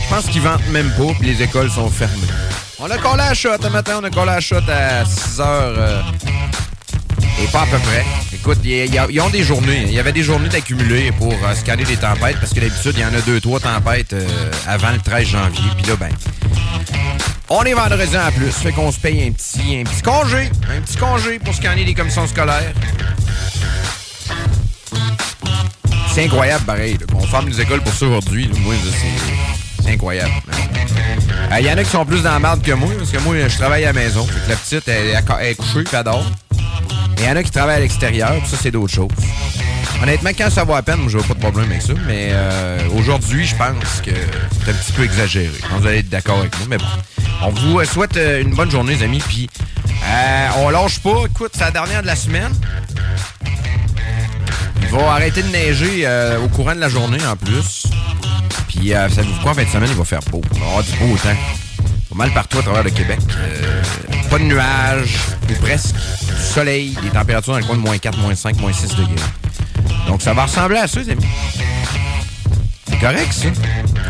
Je 0.09 0.15
pense 0.15 0.25
qu'ils 0.25 0.41
ventent 0.41 0.67
même 0.69 0.91
pas, 0.91 1.13
puis 1.19 1.29
les 1.29 1.43
écoles 1.43 1.69
sont 1.69 1.89
fermées. 1.89 2.27
On 2.79 2.89
a 2.89 2.97
collé 2.97 3.21
à 3.21 3.29
la 3.29 3.33
shot 3.33 3.49
un 3.63 3.69
matin, 3.69 3.99
on 4.01 4.03
a 4.03 4.09
collé 4.09 4.31
à 4.31 4.35
la 4.35 4.39
shot 4.39 4.55
à 4.67 5.05
6 5.05 5.39
heures. 5.39 5.75
Euh, 5.77 6.01
et 7.43 7.47
pas 7.47 7.61
à 7.61 7.65
peu 7.65 7.77
près. 7.77 8.05
Écoute, 8.33 8.59
ils 8.63 9.21
ont 9.21 9.29
des 9.29 9.43
journées. 9.43 9.79
Hein. 9.79 9.85
Il 9.87 9.93
y 9.93 9.99
avait 9.99 10.11
des 10.11 10.23
journées 10.23 10.49
d'accumuler 10.49 11.11
pour 11.11 11.33
euh, 11.33 11.55
scanner 11.55 11.85
les 11.85 11.97
tempêtes, 11.97 12.37
parce 12.39 12.53
que 12.53 12.59
d'habitude, 12.59 12.93
il 12.95 13.01
y 13.01 13.05
en 13.05 13.13
a 13.13 13.21
deux, 13.21 13.39
trois 13.39 13.59
tempêtes 13.59 14.13
euh, 14.13 14.27
avant 14.67 14.91
le 14.91 14.99
13 14.99 15.27
janvier. 15.27 15.69
Puis 15.77 15.87
là, 15.87 15.95
ben, 15.97 16.09
on 17.49 17.63
est 17.63 17.73
vendredi 17.73 18.17
en 18.17 18.31
plus, 18.31 18.51
fait 18.51 18.71
qu'on 18.71 18.91
se 18.91 18.99
paye 18.99 19.27
un 19.27 19.31
petit, 19.31 19.79
un 19.79 19.83
petit 19.83 20.01
congé, 20.01 20.49
un 20.75 20.81
petit 20.81 20.97
congé 20.97 21.39
pour 21.39 21.53
scanner 21.53 21.83
les 21.83 21.93
commissions 21.93 22.27
scolaires. 22.27 22.73
Incroyable, 26.19 26.65
pareil. 26.65 26.97
qu'on 27.11 27.21
ferme 27.21 27.47
les 27.47 27.61
écoles 27.61 27.81
pour 27.81 27.93
ça 27.93 28.05
aujourd'hui. 28.05 28.49
Moi, 28.59 28.75
c'est, 29.83 29.91
incroyable. 29.91 30.31
Il 31.59 31.65
y 31.65 31.71
en 31.71 31.77
a 31.77 31.83
qui 31.83 31.89
sont 31.89 32.05
plus 32.05 32.21
dans 32.21 32.31
la 32.33 32.39
merde 32.39 32.61
que 32.61 32.71
moi, 32.73 32.89
parce 32.97 33.09
que 33.09 33.17
moi, 33.19 33.35
je 33.47 33.55
travaille 33.57 33.83
à 33.85 33.93
la 33.93 33.99
maison. 33.99 34.27
La 34.47 34.55
petite, 34.55 34.87
elle, 34.87 35.07
elle- 35.39 35.45
est 35.47 35.55
couchée, 35.55 35.83
puis 35.83 35.95
elle 35.97 36.03
dort. 36.03 36.25
Il 37.17 37.23
y 37.25 37.27
en 37.29 37.35
a 37.35 37.43
qui 37.43 37.51
travaillent 37.51 37.77
à 37.77 37.79
l'extérieur, 37.79 38.33
ça, 38.45 38.57
c'est 38.61 38.71
d'autres 38.71 38.93
choses. 38.93 39.09
Honnêtement, 40.01 40.29
quand 40.37 40.49
ça 40.49 40.63
va 40.63 40.77
à 40.77 40.81
peine, 40.81 40.97
moi, 40.99 41.09
j'ai 41.11 41.17
pas 41.19 41.33
de 41.33 41.39
problème 41.39 41.69
avec 41.69 41.81
ça. 41.81 41.93
Mais 42.07 42.29
euh, 42.31 42.79
aujourd'hui, 42.95 43.45
je 43.45 43.55
pense 43.55 44.01
que 44.05 44.11
c'est 44.11 44.71
un 44.71 44.73
petit 44.73 44.91
peu 44.93 45.03
exagéré. 45.03 45.51
Vous 45.79 45.87
allez 45.87 45.99
être 45.99 46.09
d'accord 46.09 46.39
avec 46.39 46.57
moi, 46.59 46.67
mais 46.69 46.77
bon. 46.77 46.85
On 47.41 47.49
vous 47.51 47.83
souhaite 47.85 48.15
euh, 48.17 48.41
une 48.41 48.53
bonne 48.53 48.69
journée, 48.71 48.95
les 48.95 49.03
amis. 49.03 49.21
Puis, 49.27 49.49
euh, 50.05 50.47
on 50.57 50.69
lâche 50.69 50.99
pas. 50.99 51.23
Écoute, 51.29 51.51
c'est 51.53 51.61
la 51.61 51.71
dernière 51.71 52.01
de 52.01 52.07
la 52.07 52.15
semaine. 52.15 52.53
Va 54.91 55.11
arrêter 55.11 55.43
de 55.43 55.49
neiger 55.49 56.01
euh, 56.05 56.39
au 56.43 56.47
courant 56.47 56.73
de 56.73 56.79
la 56.79 56.89
journée, 56.89 57.19
en 57.25 57.35
plus. 57.35 57.85
Puis, 58.67 58.93
euh, 58.93 59.07
savez-vous 59.09 59.39
quoi, 59.41 59.51
en 59.51 59.53
fin 59.53 59.63
de 59.63 59.69
semaine, 59.69 59.89
il 59.89 59.95
va 59.95 60.03
faire 60.03 60.21
beau. 60.31 60.41
Il 60.53 60.59
va 60.59 60.81
du 60.81 60.91
beau 60.97 61.15
temps. 61.17 61.35
Pas 62.09 62.15
mal 62.15 62.31
partout 62.31 62.57
à 62.57 62.61
travers 62.63 62.83
le 62.83 62.89
Québec. 62.89 63.19
Euh, 63.37 63.81
pas 64.31 64.39
de 64.39 64.45
nuages, 64.45 65.15
ou 65.47 65.53
presque. 65.61 65.93
Du 65.93 66.41
soleil, 66.53 66.97
des 67.03 67.09
températures 67.09 67.53
dans 67.53 67.59
le 67.59 67.65
coin 67.65 67.75
de 67.75 67.81
moins 67.81 67.97
4, 67.97 68.17
moins 68.17 68.33
5, 68.33 68.59
moins 68.59 68.73
6 68.73 68.95
degrés. 68.95 69.15
Donc, 70.07 70.23
ça 70.23 70.33
va 70.33 70.43
ressembler 70.43 70.79
à 70.79 70.87
ça, 70.87 71.01
les 71.01 71.11
amis. 71.11 71.25
C'est 72.89 72.99
correct, 72.99 73.31
ça. 73.31 73.47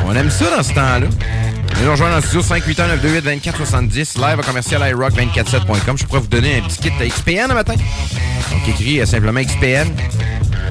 On 0.05 0.15
aime 0.15 0.29
ça 0.29 0.55
dans 0.55 0.63
ce 0.63 0.73
temps-là. 0.73 1.07
Venez 1.73 1.85
nous 1.85 1.91
rejoindre 1.91 2.11
dans 2.11 2.21
le 2.21 2.23
studio 2.23 2.41
581-928-2470, 2.41 4.17
live 4.17 4.39
à 4.39 4.43
commercial 4.43 4.81
iRock247.com. 4.81 5.97
Je 5.97 6.05
pourrais 6.05 6.21
vous 6.21 6.27
donner 6.27 6.57
un 6.57 6.61
petit 6.61 6.77
kit 6.77 6.91
à 6.99 7.05
XPN 7.05 7.51
un 7.51 7.53
matin. 7.53 7.73
Donc, 7.73 8.67
écris 8.67 9.01
euh, 9.01 9.05
simplement 9.05 9.41
XPN 9.41 9.89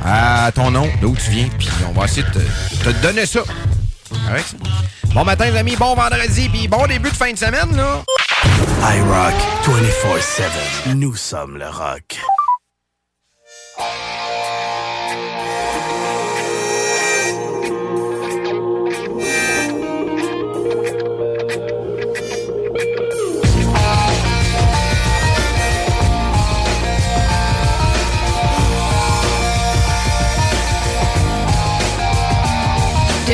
à 0.09 0.51
ton 0.53 0.71
nom, 0.71 0.89
d'où 1.01 1.15
tu 1.17 1.31
viens, 1.31 1.49
puis 1.59 1.69
on 1.89 1.93
va 1.93 2.07
essayer 2.07 2.23
de 2.23 2.29
te, 2.31 2.85
te 2.85 3.03
donner 3.03 3.27
ça. 3.27 3.41
Correct, 4.27 4.47
ça? 4.49 4.57
Bon 5.15 5.25
matin, 5.25 5.51
les 5.51 5.57
amis, 5.57 5.77
bon 5.77 5.95
vendredi, 5.95 6.49
puis 6.49 6.69
bon 6.69 6.87
début 6.87 7.11
de 7.11 7.17
fin 7.17 7.33
de 7.33 7.39
semaine, 7.39 7.77
là. 7.77 8.03
iRock 8.95 9.35
24-7. 9.65 10.95
Nous 10.95 11.15
sommes 11.15 11.59
le 11.59 11.67
rock. 11.69 12.19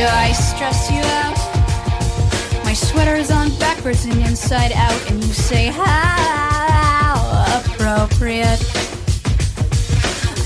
I 0.07 0.33
stress 0.33 0.91
you 0.91 1.01
out? 1.01 2.65
My 2.65 2.75
sweater's 2.75 3.31
on 3.31 3.49
backwards 3.59 4.05
and 4.05 4.21
inside 4.21 4.73
out, 4.73 5.11
and 5.11 5.23
you 5.23 5.33
say, 5.33 5.69
How 5.69 7.15
appropriate. 7.59 8.61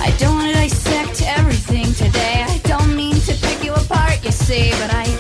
I 0.00 0.14
don't 0.18 0.36
want 0.36 0.52
to 0.52 0.54
dissect 0.54 1.22
everything 1.26 1.86
today. 1.94 2.44
I 2.46 2.58
don't 2.64 2.94
mean 2.94 3.16
to 3.20 3.34
pick 3.34 3.64
you 3.64 3.72
apart, 3.72 4.24
you 4.24 4.30
see, 4.30 4.70
but 4.72 4.94
I 4.94 5.17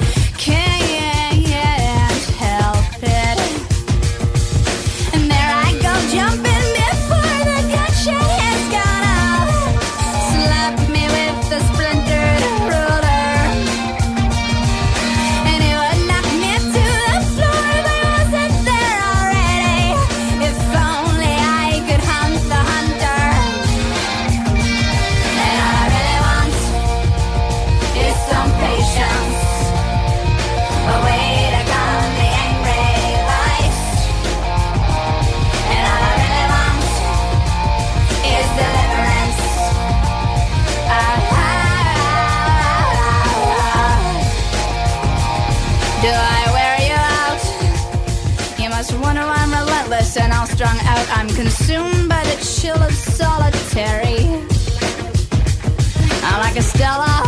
Stella. 56.60 57.27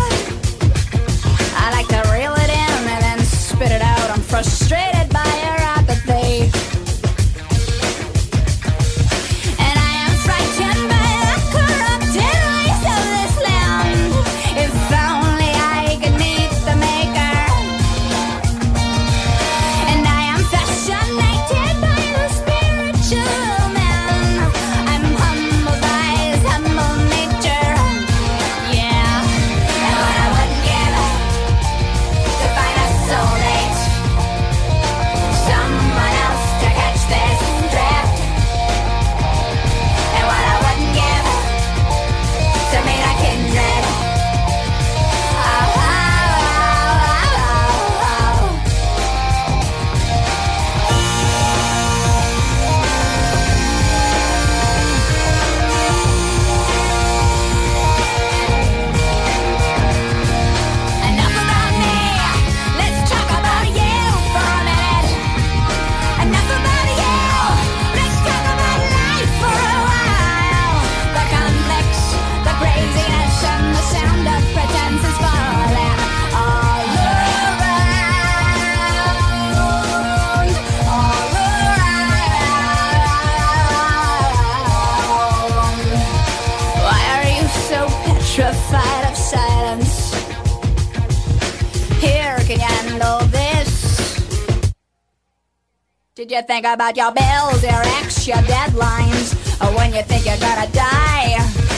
You 96.41 96.47
think 96.47 96.65
about 96.65 96.97
your 96.97 97.13
bills, 97.13 97.63
your 97.63 97.83
ex, 98.01 98.27
your 98.27 98.39
deadlines? 98.39 99.35
Or 99.61 99.77
when 99.77 99.93
you 99.93 100.03
think 100.03 100.25
you're 100.25 100.39
gonna 100.39 100.67
die? 100.73 101.37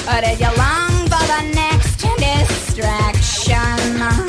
Or 0.08 0.20
did 0.20 0.38
you 0.38 0.46
long 0.56 1.08
for 1.08 1.24
the 1.26 1.42
next 1.54 2.02
distraction? 2.18 4.21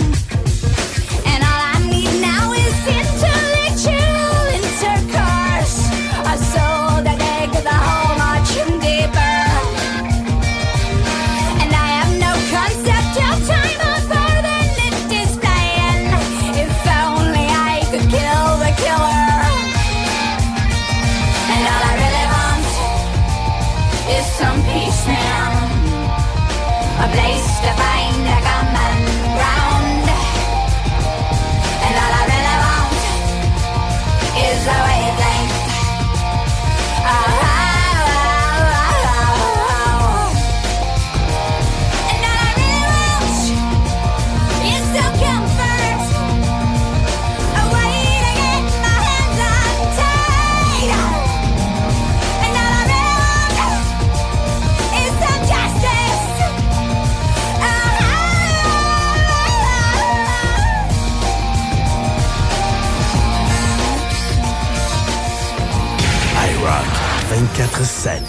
24-7. 67.84 68.22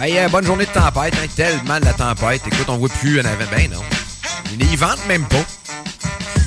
Hey, 0.00 0.18
euh, 0.18 0.28
bonne 0.28 0.46
journée 0.46 0.64
de 0.64 0.70
tempête, 0.70 1.14
hein, 1.14 1.26
tellement 1.34 1.80
de 1.80 1.84
la 1.84 1.92
tempête. 1.92 2.42
Écoute, 2.46 2.66
on 2.68 2.78
voit 2.78 2.88
plus 3.00 3.20
en 3.20 3.24
avant. 3.24 3.44
Ben 3.50 3.70
non? 3.70 3.82
Ils 4.58 4.76
ventent 4.76 5.06
même 5.08 5.24
pas. 5.26 5.44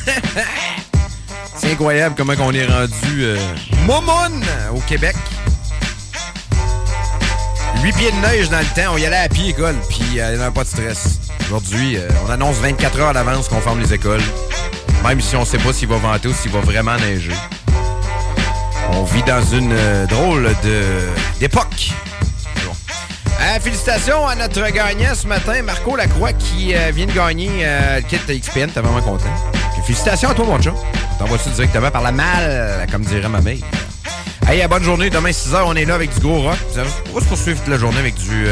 C'est 1.55 1.71
incroyable 1.71 2.15
comment 2.17 2.33
on 2.39 2.53
est 2.53 2.65
rendu 2.65 3.23
euh, 3.23 3.37
momoun 3.85 4.43
au 4.73 4.79
Québec. 4.81 5.15
8 7.83 7.93
pieds 7.93 8.11
de 8.11 8.17
neige 8.17 8.49
dans 8.49 8.59
le 8.59 8.65
temps, 8.65 8.93
on 8.93 8.97
y 8.97 9.05
allait 9.05 9.17
à 9.17 9.29
pied 9.29 9.49
école, 9.49 9.75
puis 9.89 10.19
euh, 10.19 10.31
il 10.31 10.37
n'y 10.37 10.43
avait 10.43 10.53
pas 10.53 10.63
de 10.63 10.69
stress. 10.69 11.19
Aujourd'hui, 11.45 11.97
euh, 11.97 12.07
on 12.25 12.31
annonce 12.31 12.55
24 12.57 12.99
heures 12.99 13.09
à 13.09 13.13
l'avance 13.13 13.47
qu'on 13.47 13.61
ferme 13.61 13.79
les 13.79 13.93
écoles, 13.93 14.23
même 15.03 15.21
si 15.21 15.35
on 15.35 15.41
ne 15.41 15.45
sait 15.45 15.57
pas 15.57 15.73
s'il 15.73 15.89
va 15.89 15.97
venter 15.97 16.29
ou 16.29 16.33
s'il 16.33 16.51
va 16.51 16.61
vraiment 16.61 16.95
neiger. 16.95 17.33
On 18.93 19.03
vit 19.03 19.23
dans 19.23 19.41
une 19.41 19.73
euh, 19.73 20.05
drôle 20.05 20.43
de 20.63 20.83
d'époque. 21.39 21.91
Bon. 22.65 22.71
Euh, 23.41 23.59
félicitations 23.59 24.27
à 24.27 24.35
notre 24.35 24.69
gagnant 24.69 25.15
ce 25.15 25.27
matin, 25.27 25.61
Marco 25.63 25.95
Lacroix, 25.95 26.33
qui 26.33 26.75
euh, 26.75 26.91
vient 26.93 27.05
de 27.05 27.11
gagner 27.11 27.65
le 27.65 28.01
kit 28.01 28.17
XPN. 28.17 28.69
T'es 28.69 28.81
vraiment 28.81 29.01
content. 29.01 29.29
Félicitations 29.85 30.29
à 30.29 30.33
toi, 30.33 30.45
mon 30.45 30.61
chat. 30.61 30.73
T'envoies 31.19 31.37
ça 31.37 31.49
directement 31.51 31.91
par 31.91 32.01
la 32.01 32.11
malle, 32.11 32.87
comme 32.91 33.03
dirait 33.03 33.29
ma 33.29 33.41
mère. 33.41 33.57
Hey, 34.47 34.65
bonne 34.67 34.83
journée. 34.83 35.09
Demain, 35.09 35.29
6h, 35.29 35.63
on 35.65 35.75
est 35.75 35.85
là 35.85 35.95
avec 35.95 36.13
du 36.13 36.19
gros 36.21 36.41
rock. 36.41 36.57
On 37.11 37.13
va 37.13 37.21
se 37.21 37.27
poursuivre 37.27 37.59
toute 37.59 37.67
la 37.67 37.77
journée 37.77 37.99
avec 37.99 38.15
du 38.15 38.47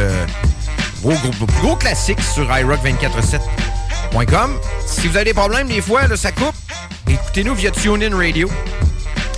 gros, 1.01 1.13
gros, 1.13 1.47
gros 1.61 1.75
classique 1.75 2.21
sur 2.21 2.49
iRock247.com. 2.49 4.59
Si 4.85 5.07
vous 5.07 5.15
avez 5.15 5.25
des 5.25 5.33
problèmes, 5.33 5.67
des 5.67 5.81
fois, 5.81 6.07
là, 6.07 6.15
ça 6.15 6.31
coupe. 6.31 6.53
Écoutez-nous 7.07 7.55
via 7.55 7.71
TuneIn 7.71 8.15
Radio. 8.15 8.49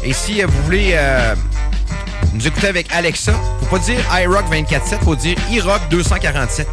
Et 0.06 0.14
si 0.14 0.42
euh, 0.42 0.45
vous 0.48 0.61
voulez 0.64 0.92
euh, 0.93 1.35
nous 2.34 2.48
écouter 2.48 2.67
avec 2.67 2.93
Alexa, 2.93 3.34
faut 3.59 3.66
pas 3.66 3.80
dire 3.80 4.00
iRock247, 4.11 5.00
faut 5.03 5.16
dire 5.16 5.35
iRock247. 5.50 6.67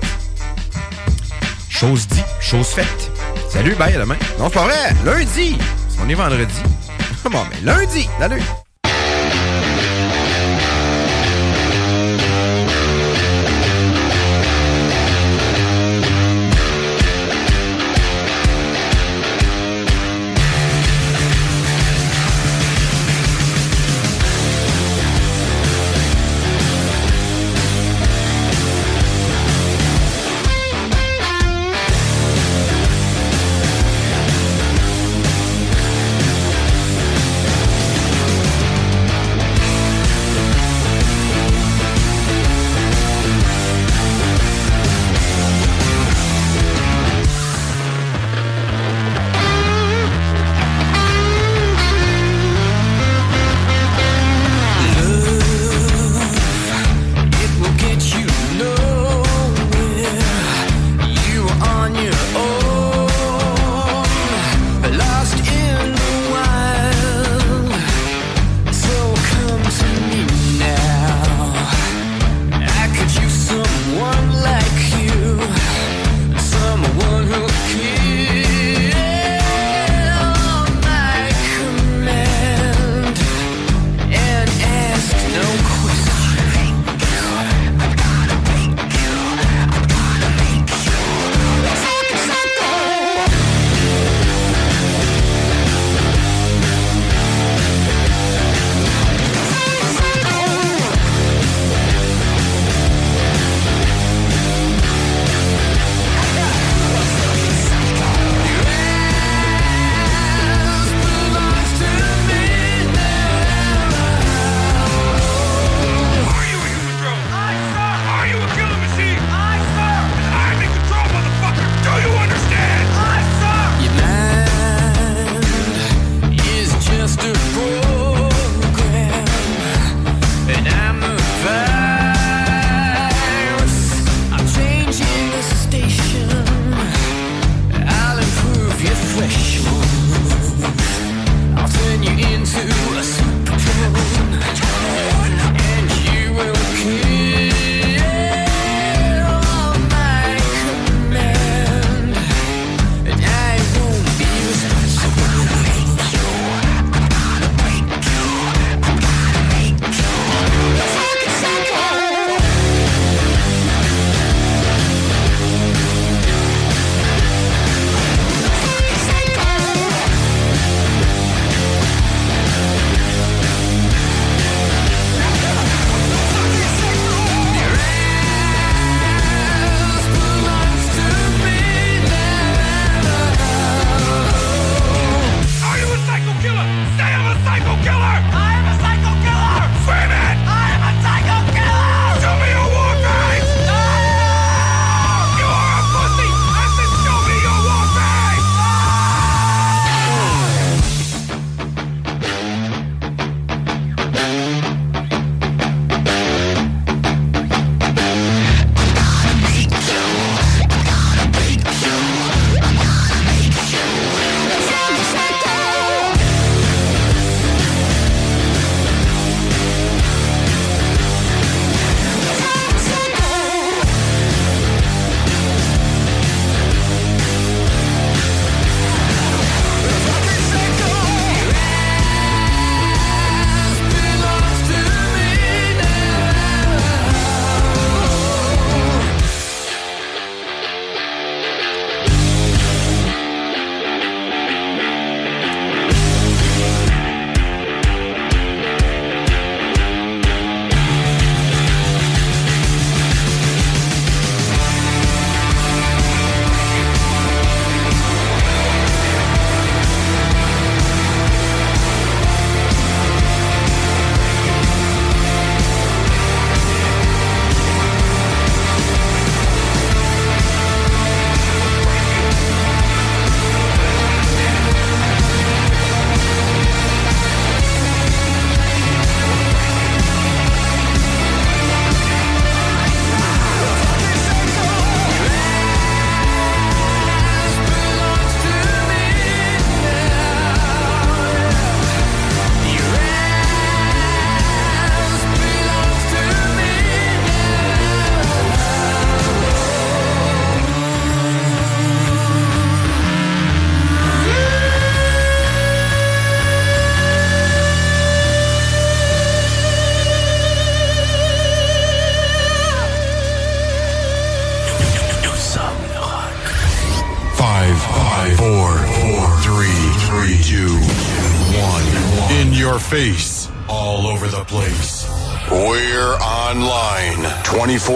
Chose 1.70 2.06
dit, 2.08 2.22
chose 2.40 2.68
faite. 2.68 3.10
Salut, 3.48 3.74
bye, 3.74 3.94
à 3.94 3.98
demain. 3.98 4.16
Non, 4.38 4.48
c'est 4.48 4.54
pas 4.54 4.64
vrai. 4.64 4.94
Lundi. 5.04 5.56
On 6.04 6.08
est 6.10 6.14
vendredi. 6.14 6.54
bon, 7.24 7.42
mais 7.50 7.60
lundi. 7.62 8.06
Salut. 8.20 8.42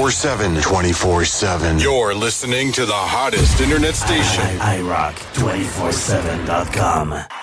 24 0.06 0.12
7. 0.12 0.62
24 0.62 1.24
7. 1.24 1.78
You're 1.80 2.14
listening 2.14 2.70
to 2.72 2.86
the 2.86 2.94
hottest 2.94 3.60
internet 3.60 3.96
station. 3.96 4.44
iRock247.com. 4.58 7.35